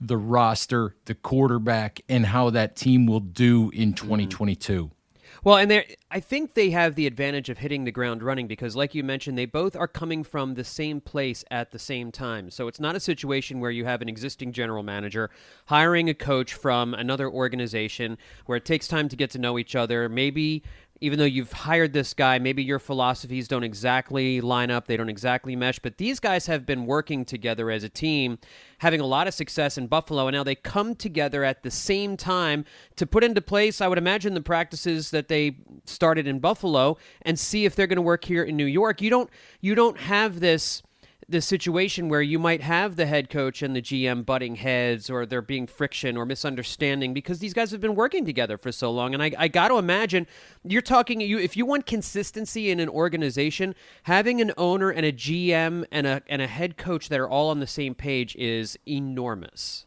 [0.00, 4.06] the roster, the quarterback, and how that team will do in mm-hmm.
[4.06, 4.92] 2022.
[5.42, 8.94] Well, and I think they have the advantage of hitting the ground running because like
[8.94, 12.50] you mentioned they both are coming from the same place at the same time.
[12.50, 15.30] So it's not a situation where you have an existing general manager
[15.66, 19.74] hiring a coach from another organization where it takes time to get to know each
[19.74, 20.10] other.
[20.10, 20.62] Maybe
[21.00, 25.08] even though you've hired this guy, maybe your philosophies don't exactly line up, they don't
[25.08, 28.38] exactly mesh, but these guys have been working together as a team,
[28.78, 32.16] having a lot of success in Buffalo, and now they come together at the same
[32.16, 32.64] time
[32.96, 37.38] to put into place, I would imagine, the practices that they started in Buffalo and
[37.38, 39.00] see if they're going to work here in New York.
[39.00, 40.82] You don't you don't have this
[41.30, 45.24] the situation where you might have the head coach and the GM butting heads or
[45.24, 49.14] there being friction or misunderstanding because these guys have been working together for so long.
[49.14, 50.26] And I, I got to imagine
[50.64, 55.12] you're talking you if you want consistency in an organization, having an owner and a
[55.12, 58.76] GM and a and a head coach that are all on the same page is
[58.86, 59.86] enormous.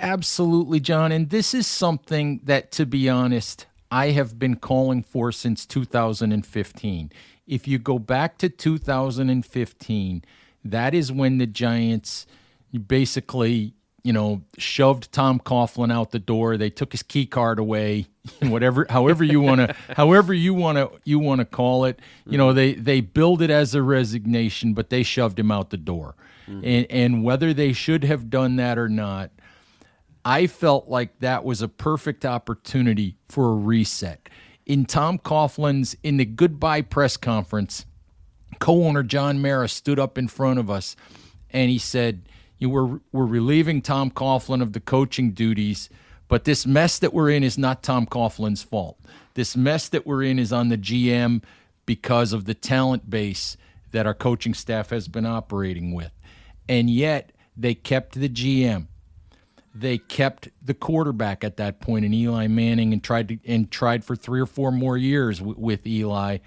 [0.00, 1.10] Absolutely, John.
[1.10, 7.10] And this is something that, to be honest, I have been calling for since 2015.
[7.46, 10.24] If you go back to 2015,
[10.64, 12.26] that is when the Giants
[12.86, 16.56] basically, you know, shoved Tom Coughlin out the door.
[16.56, 18.06] They took his key card away,
[18.42, 22.00] whatever, however you want to, however you want to, you want to call it.
[22.26, 25.76] You know, they they billed it as a resignation, but they shoved him out the
[25.76, 26.14] door.
[26.48, 26.64] Mm-hmm.
[26.64, 29.30] And and whether they should have done that or not,
[30.24, 34.28] I felt like that was a perfect opportunity for a reset.
[34.66, 37.86] In Tom Coughlin's in the goodbye press conference,
[38.58, 40.96] co-owner John Mara stood up in front of us
[41.50, 42.22] and he said,
[42.58, 45.88] you we're, we're relieving Tom Coughlin of the coaching duties,
[46.26, 48.98] but this mess that we're in is not Tom Coughlin's fault.
[49.34, 51.42] This mess that we're in is on the GM
[51.86, 53.56] because of the talent base
[53.92, 56.10] that our coaching staff has been operating with.
[56.68, 58.88] And yet they kept the GM.
[59.74, 64.04] They kept the quarterback at that point in Eli Manning and tried to and tried
[64.04, 66.38] for 3 or 4 more years w- with Eli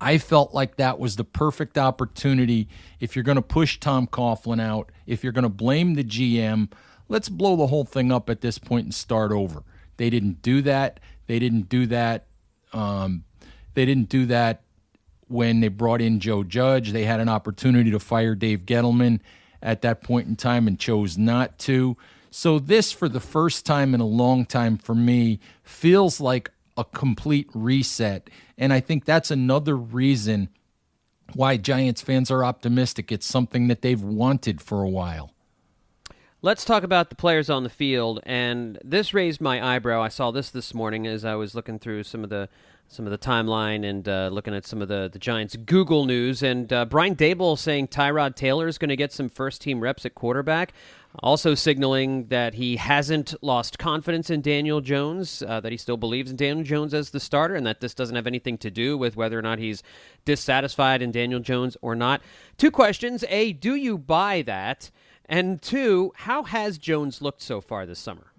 [0.00, 2.68] I felt like that was the perfect opportunity.
[3.00, 6.70] If you're going to push Tom Coughlin out, if you're going to blame the GM,
[7.08, 9.62] let's blow the whole thing up at this point and start over.
[9.96, 11.00] They didn't do that.
[11.26, 12.26] They didn't do that.
[12.72, 13.24] Um,
[13.74, 14.62] they didn't do that
[15.28, 16.92] when they brought in Joe Judge.
[16.92, 19.20] They had an opportunity to fire Dave Gettleman
[19.62, 21.96] at that point in time and chose not to.
[22.30, 26.84] So, this, for the first time in a long time for me, feels like a
[26.84, 28.30] complete reset.
[28.56, 30.48] And I think that's another reason
[31.34, 33.12] why Giants fans are optimistic.
[33.12, 35.34] It's something that they've wanted for a while.
[36.40, 40.00] Let's talk about the players on the field, and this raised my eyebrow.
[40.00, 42.48] I saw this this morning as I was looking through some of the
[42.86, 46.42] some of the timeline and uh, looking at some of the, the Giants Google news.
[46.42, 50.06] And uh, Brian Daboll saying Tyrod Taylor is going to get some first team reps
[50.06, 50.72] at quarterback.
[51.20, 56.30] Also signaling that he hasn't lost confidence in Daniel Jones, uh, that he still believes
[56.30, 59.16] in Daniel Jones as the starter, and that this doesn't have anything to do with
[59.16, 59.82] whether or not he's
[60.24, 62.20] dissatisfied in Daniel Jones or not.
[62.56, 63.24] Two questions.
[63.28, 64.90] A, do you buy that?
[65.24, 68.32] And two, how has Jones looked so far this summer?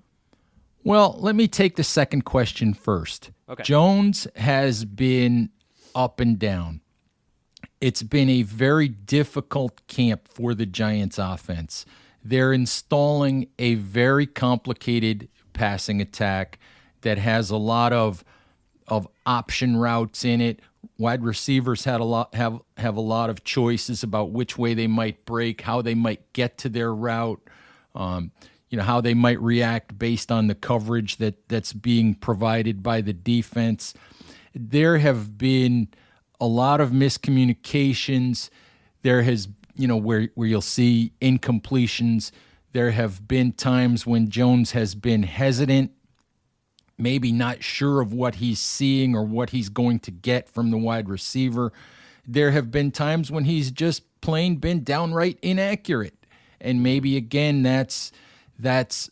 [0.84, 3.32] Well, let me take the second question first.
[3.50, 3.64] Okay.
[3.64, 5.50] Jones has been
[5.94, 6.82] up and down.
[7.82, 11.86] It's been a very difficult camp for the Giants offense.
[12.24, 16.60] They're installing a very complicated passing attack
[17.02, 18.24] that has a lot of
[18.88, 20.60] of option routes in it.
[20.98, 24.88] Wide receivers had a lot have have a lot of choices about which way they
[24.88, 27.42] might break, how they might get to their route,
[27.96, 28.32] um,
[28.70, 33.02] you know how they might react based on the coverage that that's being provided by
[33.02, 33.94] the defense.
[34.54, 35.90] There have been
[36.40, 38.50] a lot of miscommunications.
[39.02, 39.48] There has
[39.80, 42.32] you know where where you'll see incompletions.
[42.74, 45.92] There have been times when Jones has been hesitant,
[46.98, 50.78] maybe not sure of what he's seeing or what he's going to get from the
[50.78, 51.72] wide receiver.
[52.28, 56.26] There have been times when he's just plain been downright inaccurate.
[56.60, 58.12] And maybe again that's
[58.60, 59.10] that's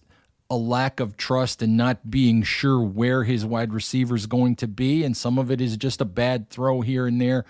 [0.50, 4.68] a lack of trust and not being sure where his wide receiver is going to
[4.68, 7.46] be and some of it is just a bad throw here and there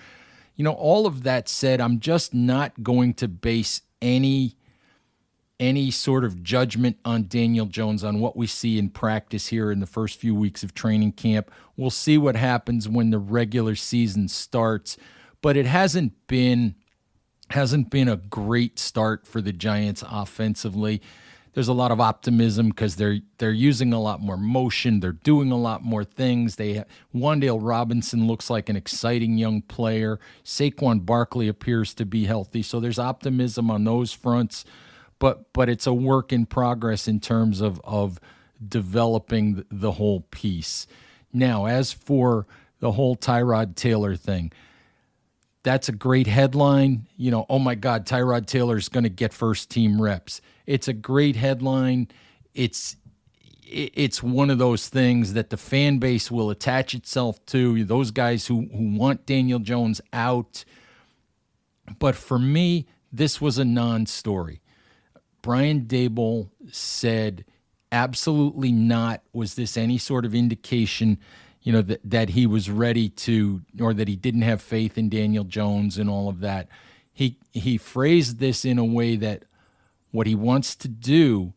[0.58, 4.56] you know, all of that said, I'm just not going to base any
[5.60, 9.80] any sort of judgment on Daniel Jones on what we see in practice here in
[9.80, 11.50] the first few weeks of training camp.
[11.76, 14.98] We'll see what happens when the regular season starts,
[15.42, 16.76] but it hasn't been
[17.52, 21.02] hasn't been a great start for the Giants offensively
[21.58, 25.00] there's a lot of optimism because they're they're using a lot more motion.
[25.00, 26.58] They're doing a lot more things.
[26.58, 26.84] They
[27.16, 30.20] Wan'Dale Robinson looks like an exciting young player.
[30.46, 34.66] Saquon Barkley appears to be healthy, so there's optimism on those fronts.
[35.18, 38.20] But but it's a work in progress in terms of of
[38.64, 40.86] developing the whole piece.
[41.34, 42.46] Now, as for
[42.82, 44.52] the whole Tyrod Taylor thing,
[45.64, 47.08] that's a great headline.
[47.18, 50.40] You know, oh my God, Tyrod Taylor is going to get first team reps.
[50.68, 52.10] It's a great headline.
[52.54, 52.98] It's
[53.70, 57.84] it's one of those things that the fan base will attach itself to.
[57.84, 60.64] Those guys who who want Daniel Jones out.
[62.00, 64.62] But for me, this was a non-story.
[65.42, 67.46] Brian Daboll said,
[67.94, 69.22] absolutely not.
[69.32, 71.18] Was this any sort of indication?
[71.68, 75.10] you know that that he was ready to or that he didn't have faith in
[75.10, 76.70] Daniel Jones and all of that.
[77.12, 79.44] He he phrased this in a way that
[80.12, 81.54] what he wants to do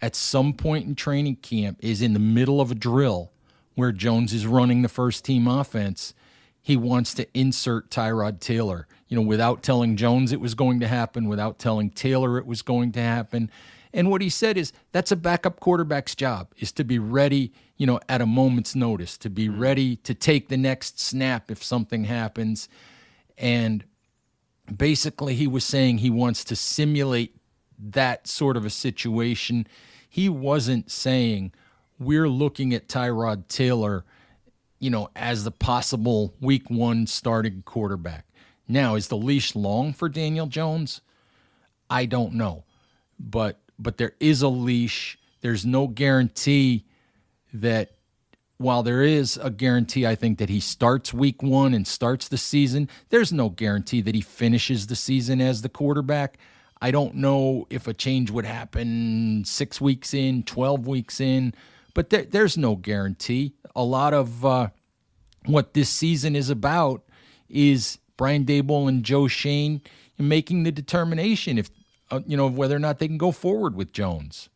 [0.00, 3.32] at some point in training camp is in the middle of a drill
[3.74, 6.14] where Jones is running the first team offense.
[6.60, 10.88] He wants to insert Tyrod Taylor, you know, without telling Jones it was going to
[10.88, 13.50] happen, without telling Taylor it was going to happen.
[13.92, 17.86] And what he said is that's a backup quarterback's job is to be ready, you
[17.86, 22.04] know, at a moment's notice, to be ready to take the next snap if something
[22.04, 22.68] happens.
[23.38, 23.84] And
[24.74, 27.36] basically he was saying he wants to simulate
[27.78, 29.66] that sort of a situation.
[30.08, 31.52] He wasn't saying
[31.98, 34.04] we're looking at Tyrod Taylor,
[34.78, 38.26] you know, as the possible week 1 starting quarterback.
[38.66, 41.00] Now, is the leash long for Daniel Jones?
[41.90, 42.64] I don't know.
[43.18, 45.18] But but there is a leash.
[45.40, 46.84] There's no guarantee
[47.52, 47.92] that
[48.56, 52.38] while there is a guarantee, I think that he starts week one and starts the
[52.38, 56.38] season, there's no guarantee that he finishes the season as the quarterback.
[56.84, 61.54] I don't know if a change would happen six weeks in, 12 weeks in,
[61.94, 63.54] but there, there's no guarantee.
[63.74, 64.68] A lot of uh,
[65.46, 67.02] what this season is about
[67.48, 69.80] is Brian Daboll and Joe Schoen
[70.18, 71.70] making the determination if
[72.10, 74.50] uh, you know, whether or not they can go forward with Jones.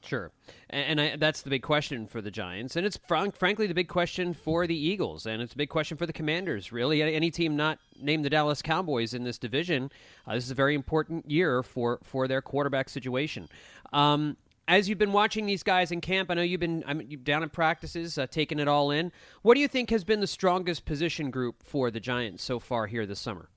[0.00, 0.30] Sure.
[0.70, 2.76] And, I, that's the big question for the Giants.
[2.76, 5.26] And it's frank, frankly the big question for the Eagles.
[5.26, 7.02] And it's a big question for the Commanders, really.
[7.02, 9.90] Any team not named the Dallas Cowboys in this division,
[10.26, 13.48] uh, this is a very important year for, for their quarterback situation.
[13.92, 17.20] Um, as you've been watching these guys in camp, I know you've been I'm, you're
[17.20, 19.12] down in practices, uh, taking it all in.
[19.42, 22.86] What do you think has been the strongest position group for the Giants so far
[22.86, 23.48] here this summer?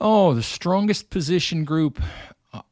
[0.00, 2.00] Oh, the strongest position group.
[2.52, 2.62] Uh,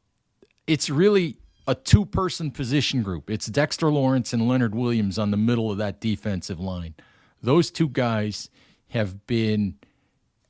[0.67, 3.29] it's really a two person position group.
[3.29, 6.95] It's Dexter Lawrence and Leonard Williams on the middle of that defensive line.
[7.41, 8.49] Those two guys
[8.89, 9.75] have been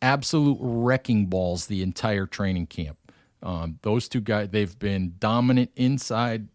[0.01, 2.97] absolute wrecking balls the entire training camp.
[3.41, 6.47] Um, those two guys, they've been dominant inside.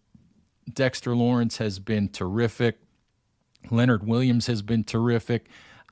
[0.72, 2.78] Dexter Lawrence has been terrific.
[3.70, 5.48] Leonard Williams has been terrific.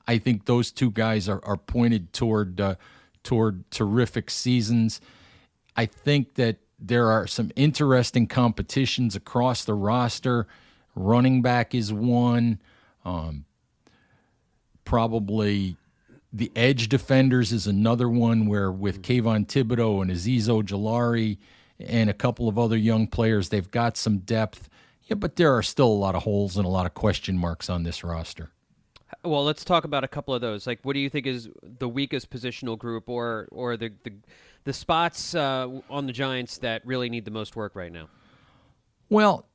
[0.07, 2.75] I think those two guys are, are pointed toward uh,
[3.23, 5.01] toward terrific seasons.
[5.75, 10.47] I think that there are some interesting competitions across the roster.
[10.95, 12.59] Running back is one.
[13.03, 13.45] Um,
[14.83, 15.77] probably
[16.31, 21.37] the edge defenders is another one where with Kayvon Thibodeaux and Azeez Ojulari
[21.79, 24.69] and a couple of other young players, they've got some depth.
[25.03, 27.69] Yeah, but there are still a lot of holes and a lot of question marks
[27.69, 28.51] on this roster.
[29.23, 30.67] Well, let's talk about a couple of those.
[30.67, 34.13] Like, what do you think is the weakest positional group, or or the the,
[34.67, 38.09] the spots uh, on the Giants that really need the most work right now?
[39.09, 39.47] Well,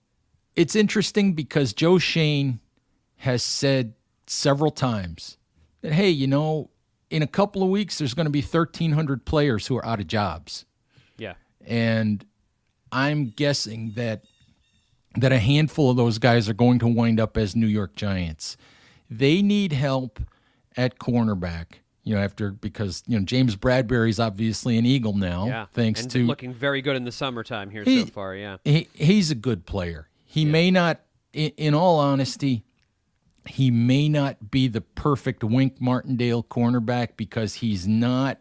[0.56, 2.60] it's interesting because Joe Schoen
[3.16, 3.92] has said
[4.26, 5.36] several times
[5.82, 6.70] that hey, you know,
[7.10, 10.06] in a couple of weeks there's going to be 1,300 players who are out of
[10.06, 10.64] jobs.
[11.18, 11.34] Yeah,
[11.66, 12.24] and
[12.90, 14.22] I'm guessing that
[15.16, 18.56] that a handful of those guys are going to wind up as New York Giants.
[19.10, 20.20] They need help
[20.74, 21.81] at cornerback.
[22.04, 25.66] You know, after because you know James Bradberry's obviously an Eagle now, yeah.
[25.72, 28.34] thanks and to looking very good in the summertime here he, so far.
[28.34, 30.08] Yeah, he, he's a good player.
[30.24, 30.50] He yeah.
[30.50, 31.00] may not,
[31.32, 32.64] in, in all honesty,
[33.46, 38.38] he may not be the perfect Wink Martindale cornerback because he's not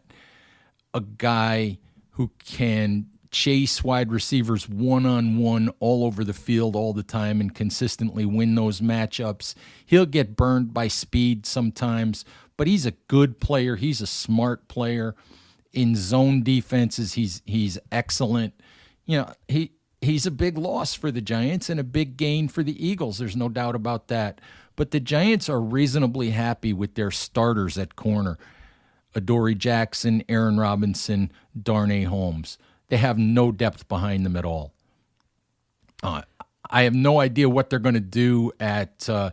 [0.94, 1.78] a guy
[2.12, 7.40] who can chase wide receivers one on one all over the field all the time
[7.40, 9.56] and consistently win those matchups.
[9.86, 12.26] He'll get burned by speed sometimes,
[12.62, 13.76] but he's a good player.
[13.76, 15.16] He's a smart player.
[15.74, 18.54] In zone defenses, he's he's excellent.
[19.08, 22.62] You know, he he's a big loss for the Giants and a big gain for
[22.62, 23.18] the Eagles.
[23.18, 24.42] There's no doubt about that.
[24.76, 28.38] But the Giants are reasonably happy with their starters at corner.
[29.16, 32.60] Adoree Jackson, Aaron Robinson, Darnay Holmes.
[32.90, 34.72] They have no depth behind them at all.
[36.04, 36.22] Uh,
[36.70, 39.32] I have no idea what they're going to do at, uh,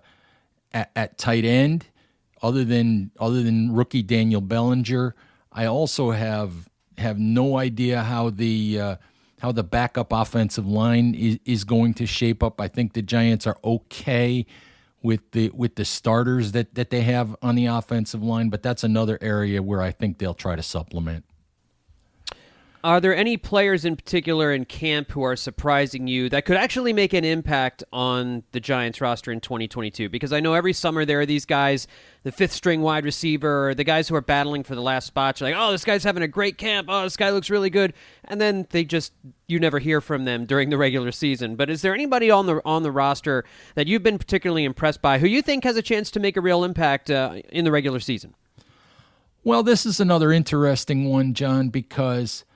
[0.72, 1.88] at, at tight end,
[2.42, 5.14] other than other than rookie Daniel Bellinger.
[5.52, 6.68] I also have
[6.98, 8.96] have no idea how the uh,
[9.40, 12.60] how the backup offensive line is, is going to shape up.
[12.60, 14.46] I think the Giants are okay
[15.02, 18.84] with the with the starters that that they have on the offensive line, but that's
[18.84, 21.24] another area where I think they'll try to supplement.
[22.88, 26.94] Are there any players in particular in camp who are surprising you that could actually
[26.94, 30.08] make an impact on the Giants roster in 2022?
[30.08, 31.86] Because I know every summer there are these guys,
[32.22, 35.38] the fifth string wide receiver, the guys who are battling for the last spot.
[35.38, 36.88] You're like, oh, this guy's having a great camp.
[36.90, 37.92] Oh, this guy looks really good.
[38.24, 39.12] And then they just,
[39.48, 41.56] you never hear from them during the regular season.
[41.56, 45.18] But is there anybody on the on the roster that you've been particularly impressed by
[45.18, 48.00] who you think has a chance to make a real impact uh, in the regular
[48.00, 48.34] season?
[49.44, 52.46] Well, this is another interesting one, John, because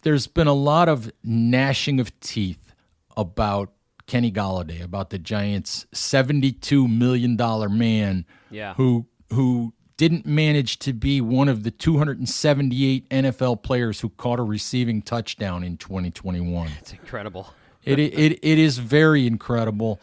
[0.00, 2.74] there's been a lot of gnashing of teeth
[3.16, 3.72] about
[4.06, 7.36] Kenny Golladay, about the Giants' $72 million
[7.76, 8.74] man yeah.
[8.74, 14.42] who who didn't manage to be one of the 278 NFL players who caught a
[14.42, 16.70] receiving touchdown in 2021.
[16.78, 17.52] It's incredible.
[17.84, 20.00] it, it, it is very incredible.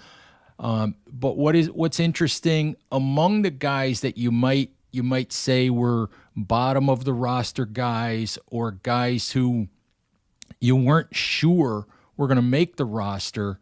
[0.60, 5.70] Um, but what is what's interesting among the guys that you might you might say
[5.70, 9.68] were bottom of the roster guys or guys who
[10.60, 13.60] you weren't sure were going to make the roster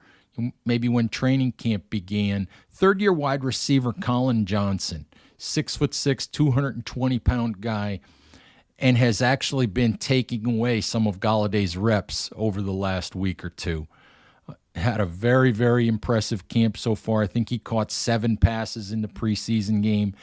[0.66, 2.48] maybe when training camp began.
[2.70, 5.06] Third year wide receiver Collin Johnson,
[5.38, 8.00] six foot six, 220 pound guy,
[8.78, 13.50] and has actually been taking away some of Golladay's reps over the last week or
[13.50, 13.88] two.
[14.48, 17.24] Uh, had a very, very impressive camp so far.
[17.24, 20.14] I think he caught seven passes in the preseason game.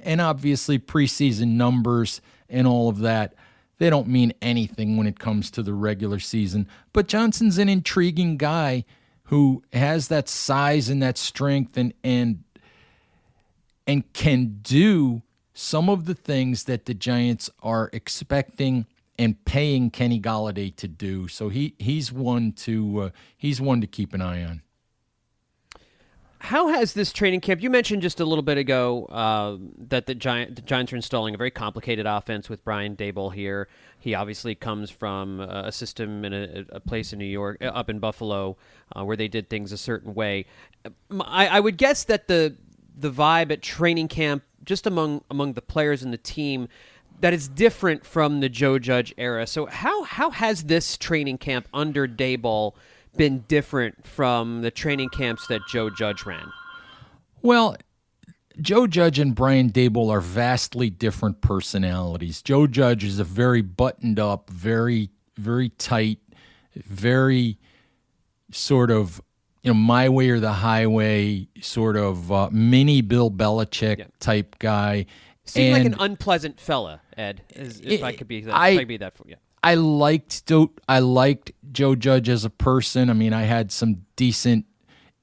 [0.00, 3.34] And obviously, preseason numbers and all of that
[3.80, 6.68] they don't mean anything when it comes to the regular season.
[6.92, 8.84] But Johnson's an intriguing guy
[9.24, 12.44] who has that size and that strength and and
[13.86, 15.22] and can do
[15.54, 18.86] some of the things that the Giants are expecting
[19.18, 21.26] and paying Kenny Golladay to do.
[21.26, 24.60] So he he's one to uh, he's one to keep an eye on.
[26.42, 27.62] How has this training camp?
[27.62, 31.34] You mentioned just a little bit ago uh, that the, Giant, the Giants are installing
[31.34, 33.68] a very complicated offense with Brian Daboll here.
[33.98, 37.90] He obviously comes from a system in a, a place in New York, uh, up
[37.90, 38.56] in Buffalo,
[38.96, 40.46] uh, where they did things a certain way.
[41.20, 42.56] I, I would guess that the
[42.96, 46.68] the vibe at training camp, just among among the players and the team,
[47.20, 49.46] that is different from the Joe Judge era.
[49.46, 52.72] So how how has this training camp under Daboll?
[53.16, 56.52] Been different from the training camps that Joe Judge ran?
[57.42, 57.76] Well,
[58.60, 62.42] Joe Judge and Brian Daboll are vastly different personalities.
[62.42, 66.18] Joe Judge is a very buttoned up, very, very tight,
[66.74, 67.58] very
[68.52, 69.20] sort of
[69.62, 74.04] you know my way or the highway sort of uh, mini Bill Belichick yeah.
[74.18, 75.06] type guy.
[75.44, 77.42] Seemed and like an unpleasant fella, Ed.
[77.54, 79.36] As, if it, I could be that, I, I could be that for you.
[79.62, 80.50] I liked
[80.88, 83.10] I liked Joe Judge as a person.
[83.10, 84.66] I mean, I had some decent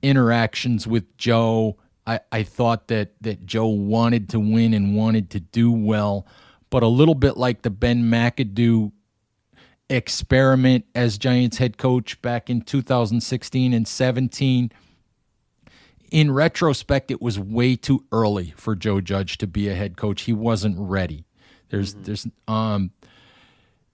[0.01, 1.77] interactions with Joe.
[2.05, 6.27] I, I thought that that Joe wanted to win and wanted to do well,
[6.69, 8.91] but a little bit like the Ben McAdoo
[9.89, 14.71] experiment as Giants head coach back in 2016 and 17.
[16.11, 20.23] In retrospect, it was way too early for Joe Judge to be a head coach.
[20.23, 21.25] He wasn't ready.
[21.69, 22.03] There's mm-hmm.
[22.03, 22.91] there's um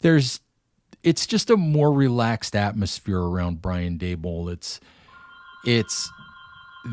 [0.03, 0.41] there's
[1.01, 4.51] it's just a more relaxed atmosphere around Brian Daboll.
[4.51, 4.79] It's
[5.65, 6.11] it's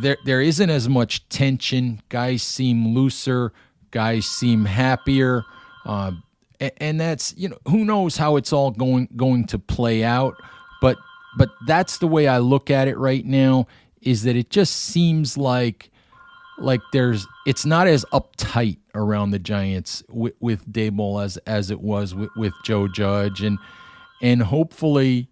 [0.00, 2.00] there there isn't as much tension.
[2.08, 3.52] Guys seem looser.
[3.90, 5.44] Guys seem happier.
[5.84, 6.12] Uh,
[6.60, 10.36] and, and that's you know who knows how it's all going going to play out.
[10.80, 10.96] But
[11.36, 13.66] but that's the way I look at it right now.
[14.00, 15.90] Is that it just seems like
[16.60, 21.80] like there's it's not as uptight around the Giants with, with Daboll as as it
[21.80, 23.42] was with, with Joe Judge.
[23.42, 23.58] And
[24.22, 25.28] and hopefully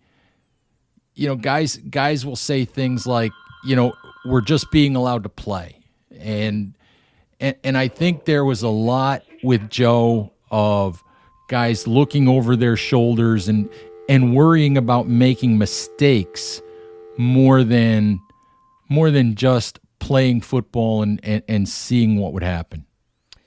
[1.14, 3.32] you know guys guys will say things like
[3.64, 3.92] you know
[4.24, 5.80] we're just being allowed to play.
[6.18, 6.74] And
[7.40, 11.02] and, and I think there was a lot with Joe of
[11.48, 13.68] guys looking over their shoulders and
[14.08, 16.62] and worrying about making mistakes
[17.16, 18.20] more than
[18.88, 22.84] more than just playing football and, and, and seeing what would happen.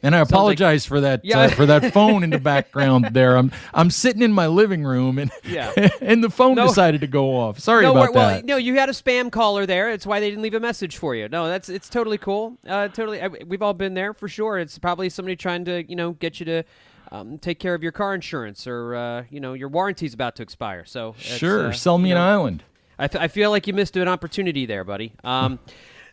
[0.04, 1.40] And I apologize like, for that yeah.
[1.42, 3.38] uh, for that phone in the background there.
[3.38, 5.72] I'm I'm sitting in my living room and yeah.
[6.02, 7.60] and the phone no, decided to go off.
[7.60, 8.46] Sorry no, about well, that.
[8.46, 9.92] No, you had a spam caller there.
[9.92, 11.30] It's why they didn't leave a message for you.
[11.30, 12.58] No, that's it's totally cool.
[12.68, 14.58] Uh, totally, I, we've all been there for sure.
[14.58, 16.64] It's probably somebody trying to you know get you to
[17.12, 20.44] um, take care of your car insurance or uh, you know your warranty's about to
[20.44, 20.84] expire.
[20.86, 22.64] So sure, uh, sell me an know, island.
[22.98, 25.14] I, f- I feel like you missed an opportunity there, buddy.
[25.24, 25.60] Um,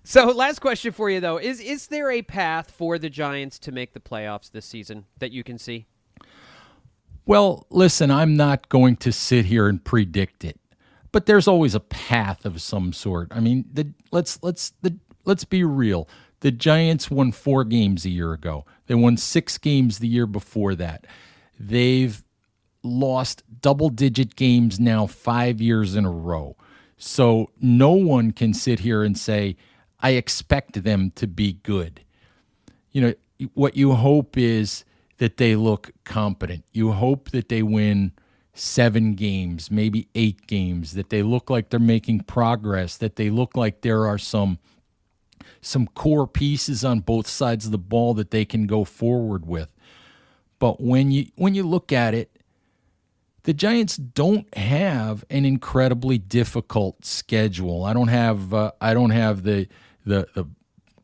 [0.08, 3.72] So, last question for you though is: Is there a path for the Giants to
[3.72, 5.84] make the playoffs this season that you can see?
[7.26, 10.58] Well, listen, I'm not going to sit here and predict it,
[11.12, 13.28] but there's always a path of some sort.
[13.32, 14.96] I mean, the, let's let's the,
[15.26, 16.08] let's be real.
[16.40, 18.64] The Giants won four games a year ago.
[18.86, 21.06] They won six games the year before that.
[21.60, 22.24] They've
[22.82, 26.56] lost double digit games now five years in a row.
[26.96, 29.58] So no one can sit here and say,
[30.00, 32.02] I expect them to be good.
[32.92, 33.14] You know,
[33.54, 34.84] what you hope is
[35.18, 36.64] that they look competent.
[36.72, 38.12] You hope that they win
[38.54, 43.56] seven games, maybe eight games, that they look like they're making progress, that they look
[43.56, 44.58] like there are some
[45.60, 49.68] some core pieces on both sides of the ball that they can go forward with.
[50.58, 52.30] But when you when you look at it,
[53.44, 57.84] the Giants don't have an incredibly difficult schedule.
[57.84, 59.68] I don't have uh, I don't have the
[60.08, 60.44] the the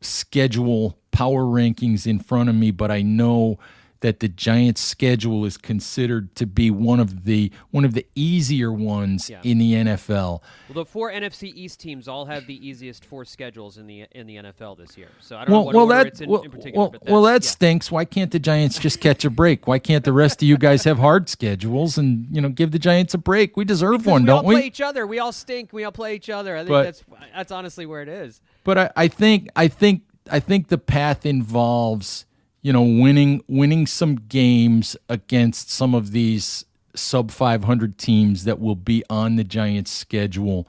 [0.01, 3.59] schedule power rankings in front of me, but I know
[4.05, 8.71] that the Giants' schedule is considered to be one of the one of the easier
[8.71, 9.41] ones yeah.
[9.43, 10.43] in the NFL.
[10.69, 14.27] Well, the four NFC East teams all have the easiest four schedules in the in
[14.27, 15.09] the NFL this year.
[15.21, 16.91] So I don't well, know what well, that, it's in, well, in particular.
[16.91, 17.51] Well, well that yeah.
[17.51, 17.91] stinks.
[17.91, 19.67] Why can't the Giants just catch a break?
[19.67, 22.79] Why can't the rest of you guys have hard schedules and you know give the
[22.79, 23.57] Giants a break?
[23.57, 24.55] We deserve because one, we don't all we?
[24.57, 25.07] Play each other.
[25.07, 25.73] We all stink.
[25.73, 26.57] We all play each other.
[26.57, 28.43] I think but, that's that's honestly where it is.
[28.65, 32.27] But I, I think I think I think the path involves
[32.65, 36.65] you know, winning winning some games against some of these
[36.97, 40.67] sub 500 teams that will be on the Giants' schedule.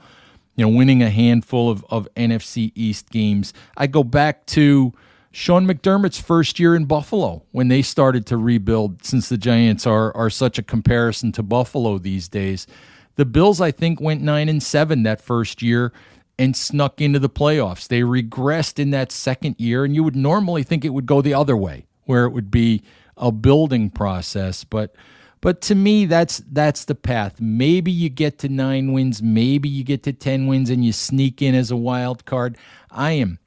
[0.57, 3.53] You know, winning a handful of, of NFC East games.
[3.77, 4.93] I go back to
[5.31, 10.13] Sean McDermott's first year in Buffalo when they started to rebuild, since the Giants are
[10.17, 12.67] are such a comparison to Buffalo these days.
[13.15, 15.93] The Bills, I think, went nine and seven that first year
[16.37, 17.87] and snuck into the playoffs.
[17.87, 21.33] They regressed in that second year, and you would normally think it would go the
[21.33, 22.83] other way, where it would be
[23.17, 24.63] a building process.
[24.63, 24.95] But
[25.41, 27.39] but to me, that's that's the path.
[27.39, 31.41] Maybe you get to nine wins, maybe you get to ten wins, and you sneak
[31.41, 32.57] in as a wild card.
[32.89, 33.39] I am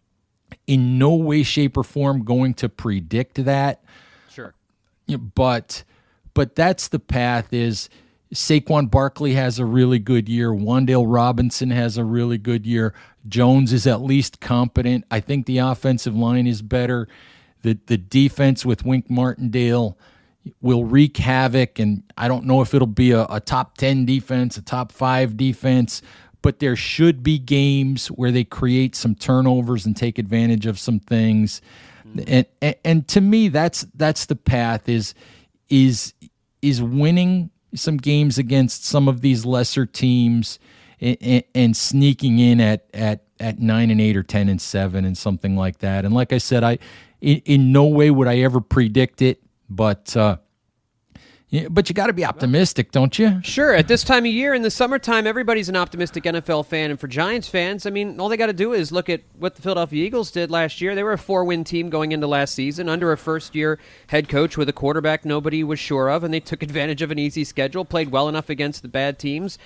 [0.66, 3.82] in no way, shape, or form going to predict that.
[4.30, 4.55] Sure,
[5.34, 5.84] but
[6.34, 7.53] but that's the path.
[7.53, 7.89] Is
[8.35, 10.51] Saquon Barkley has a really good year.
[10.51, 12.95] Wan'Dale Robinson has a really good year.
[13.26, 15.05] Jones is at least competent.
[15.11, 17.09] I think the offensive line is better.
[17.62, 19.99] The the defense with Wink Martindale
[20.61, 24.57] will wreak havoc, and I don't know if it'll be a, a top ten defense,
[24.57, 26.03] a top five defense,
[26.43, 31.01] but there should be games where they create some turnovers and take advantage of some
[31.01, 31.61] things.
[32.07, 32.20] Mm-hmm.
[32.26, 35.14] And, and and to me, that's that's the path is
[35.68, 36.14] is
[36.62, 40.58] is winning some games against some of these lesser teams
[41.00, 45.16] and, and, sneaking in at, at, at nine and eight or 10 and seven and
[45.16, 46.04] something like that.
[46.04, 46.78] And like I said, I,
[47.20, 49.40] in, in no way would I ever predict it,
[49.70, 50.38] but, uh,
[51.51, 53.40] yeah, but you got to be optimistic, don't you?
[53.42, 53.72] Sure.
[53.74, 56.90] At this time of year in the summertime, everybody's an optimistic NFL fan.
[56.90, 59.57] And for Giants fans, I mean, all they got to do is look at what
[59.57, 60.94] the Philadelphia Eagles did last year.
[60.94, 63.78] They were a four win team going into last season under a first year
[64.09, 66.22] head coach with a quarterback nobody was sure of.
[66.22, 69.59] And they took advantage of an easy schedule, played well enough against the bad teams.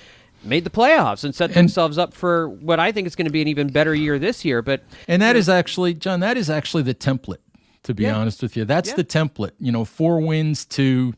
[0.44, 3.32] Made the playoffs and set and, themselves up for what I think is going to
[3.32, 4.62] be an even better year this year.
[4.62, 7.38] But and that is actually, John, that is actually the template.
[7.84, 8.16] To be yeah.
[8.16, 8.94] honest with you, that's yeah.
[8.94, 9.52] the template.
[9.58, 11.14] You know, four wins to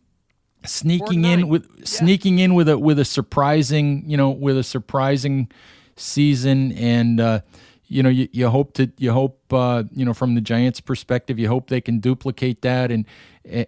[0.65, 1.85] sneaking in with yeah.
[1.85, 5.51] sneaking in with a with a surprising you know with a surprising
[5.97, 7.41] season and uh,
[7.87, 11.39] you know you, you hope to you hope uh, you know from the Giants perspective
[11.39, 13.07] you hope they can duplicate that and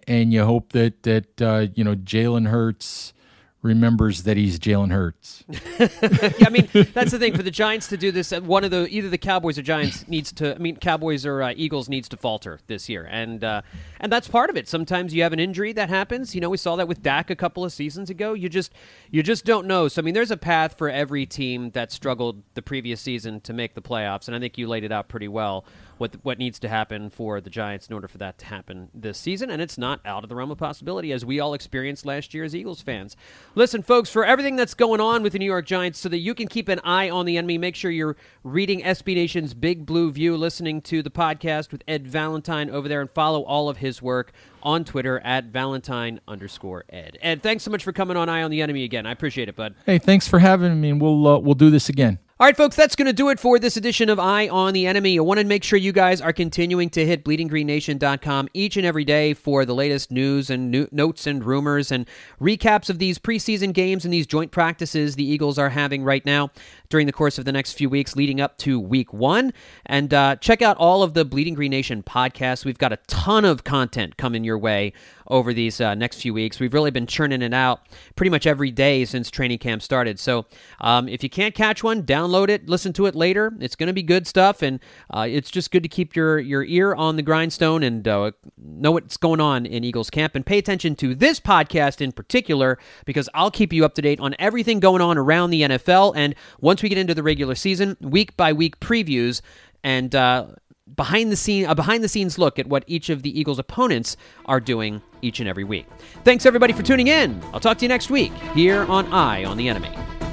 [0.07, 3.13] and you hope that that uh, you know Jalen Hurts
[3.61, 5.43] remembers that he's Jalen Hurts.
[5.49, 8.31] yeah, I mean that's the thing for the Giants to do this.
[8.31, 10.55] Uh, one of the either the Cowboys or Giants needs to.
[10.55, 13.61] I mean, Cowboys or uh, Eagles needs to falter this year, and uh,
[13.99, 14.67] and that's part of it.
[14.67, 16.35] Sometimes you have an injury that happens.
[16.35, 18.33] You know, we saw that with Dak a couple of seasons ago.
[18.33, 18.71] You just
[19.09, 19.87] you just don't know.
[19.87, 23.53] So I mean, there's a path for every team that struggled the previous season to
[23.53, 25.65] make the playoffs, and I think you laid it out pretty well
[25.99, 29.17] what what needs to happen for the Giants in order for that to happen this
[29.17, 32.33] season, and it's not out of the realm of possibility as we all experienced last
[32.33, 33.15] year as Eagles fans.
[33.55, 36.33] Listen, folks, for everything that's going on with the New York Giants, so that you
[36.33, 40.11] can keep an eye on the enemy, make sure you're reading SB Nation's Big Blue
[40.11, 44.01] View, listening to the podcast with Ed Valentine over there, and follow all of his
[44.01, 44.31] work
[44.63, 47.17] on Twitter at Valentine underscore Ed.
[47.21, 49.05] Ed, thanks so much for coming on Eye on the Enemy again.
[49.05, 49.75] I appreciate it, bud.
[49.85, 52.19] Hey, thanks for having me, and we'll uh, we'll do this again.
[52.39, 54.85] All right, folks, that's going to do it for this edition of Eye on the
[54.85, 55.17] Enemy.
[55.17, 59.03] I want to make sure you guys are continuing to hit bleedinggreennation.com each and every
[59.03, 62.05] day for the latest news and new- notes and rumors and
[62.39, 66.51] recaps of these preseason games and these joint practices the Eagles are having right now
[66.89, 69.51] during the course of the next few weeks leading up to week one.
[69.87, 72.63] And uh, check out all of the Bleeding Green Nation podcasts.
[72.63, 74.93] We've got a ton of content coming your way
[75.27, 76.59] over these uh, next few weeks.
[76.59, 77.81] We've really been churning it out
[78.15, 80.19] pretty much every day since training camp started.
[80.19, 80.45] So
[80.79, 83.53] um, if you can't catch one, download it, listen to it later.
[83.59, 86.63] It's going to be good stuff, and uh, it's just good to keep your, your
[86.63, 90.35] ear on the grindstone and uh, know what's going on in Eagles camp.
[90.35, 94.19] And pay attention to this podcast in particular because I'll keep you up to date
[94.19, 96.13] on everything going on around the NFL.
[96.15, 99.41] And once we get into the regular season, week by week previews
[99.83, 100.47] and uh,
[100.95, 104.17] behind the scene a behind the scenes look at what each of the Eagles opponents
[104.45, 105.85] are doing each and every week.
[106.23, 107.41] Thanks everybody for tuning in.
[107.53, 110.26] I'll talk to you next week here on Eye on the Enemy.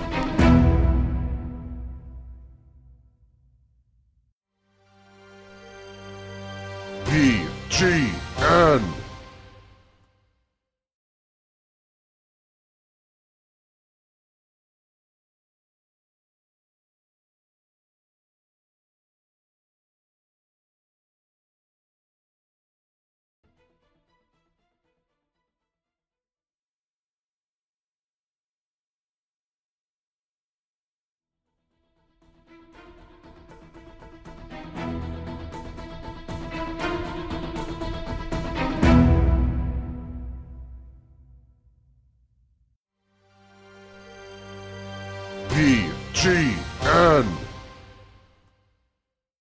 [7.14, 7.46] BGN.
[7.70, 9.03] BGN.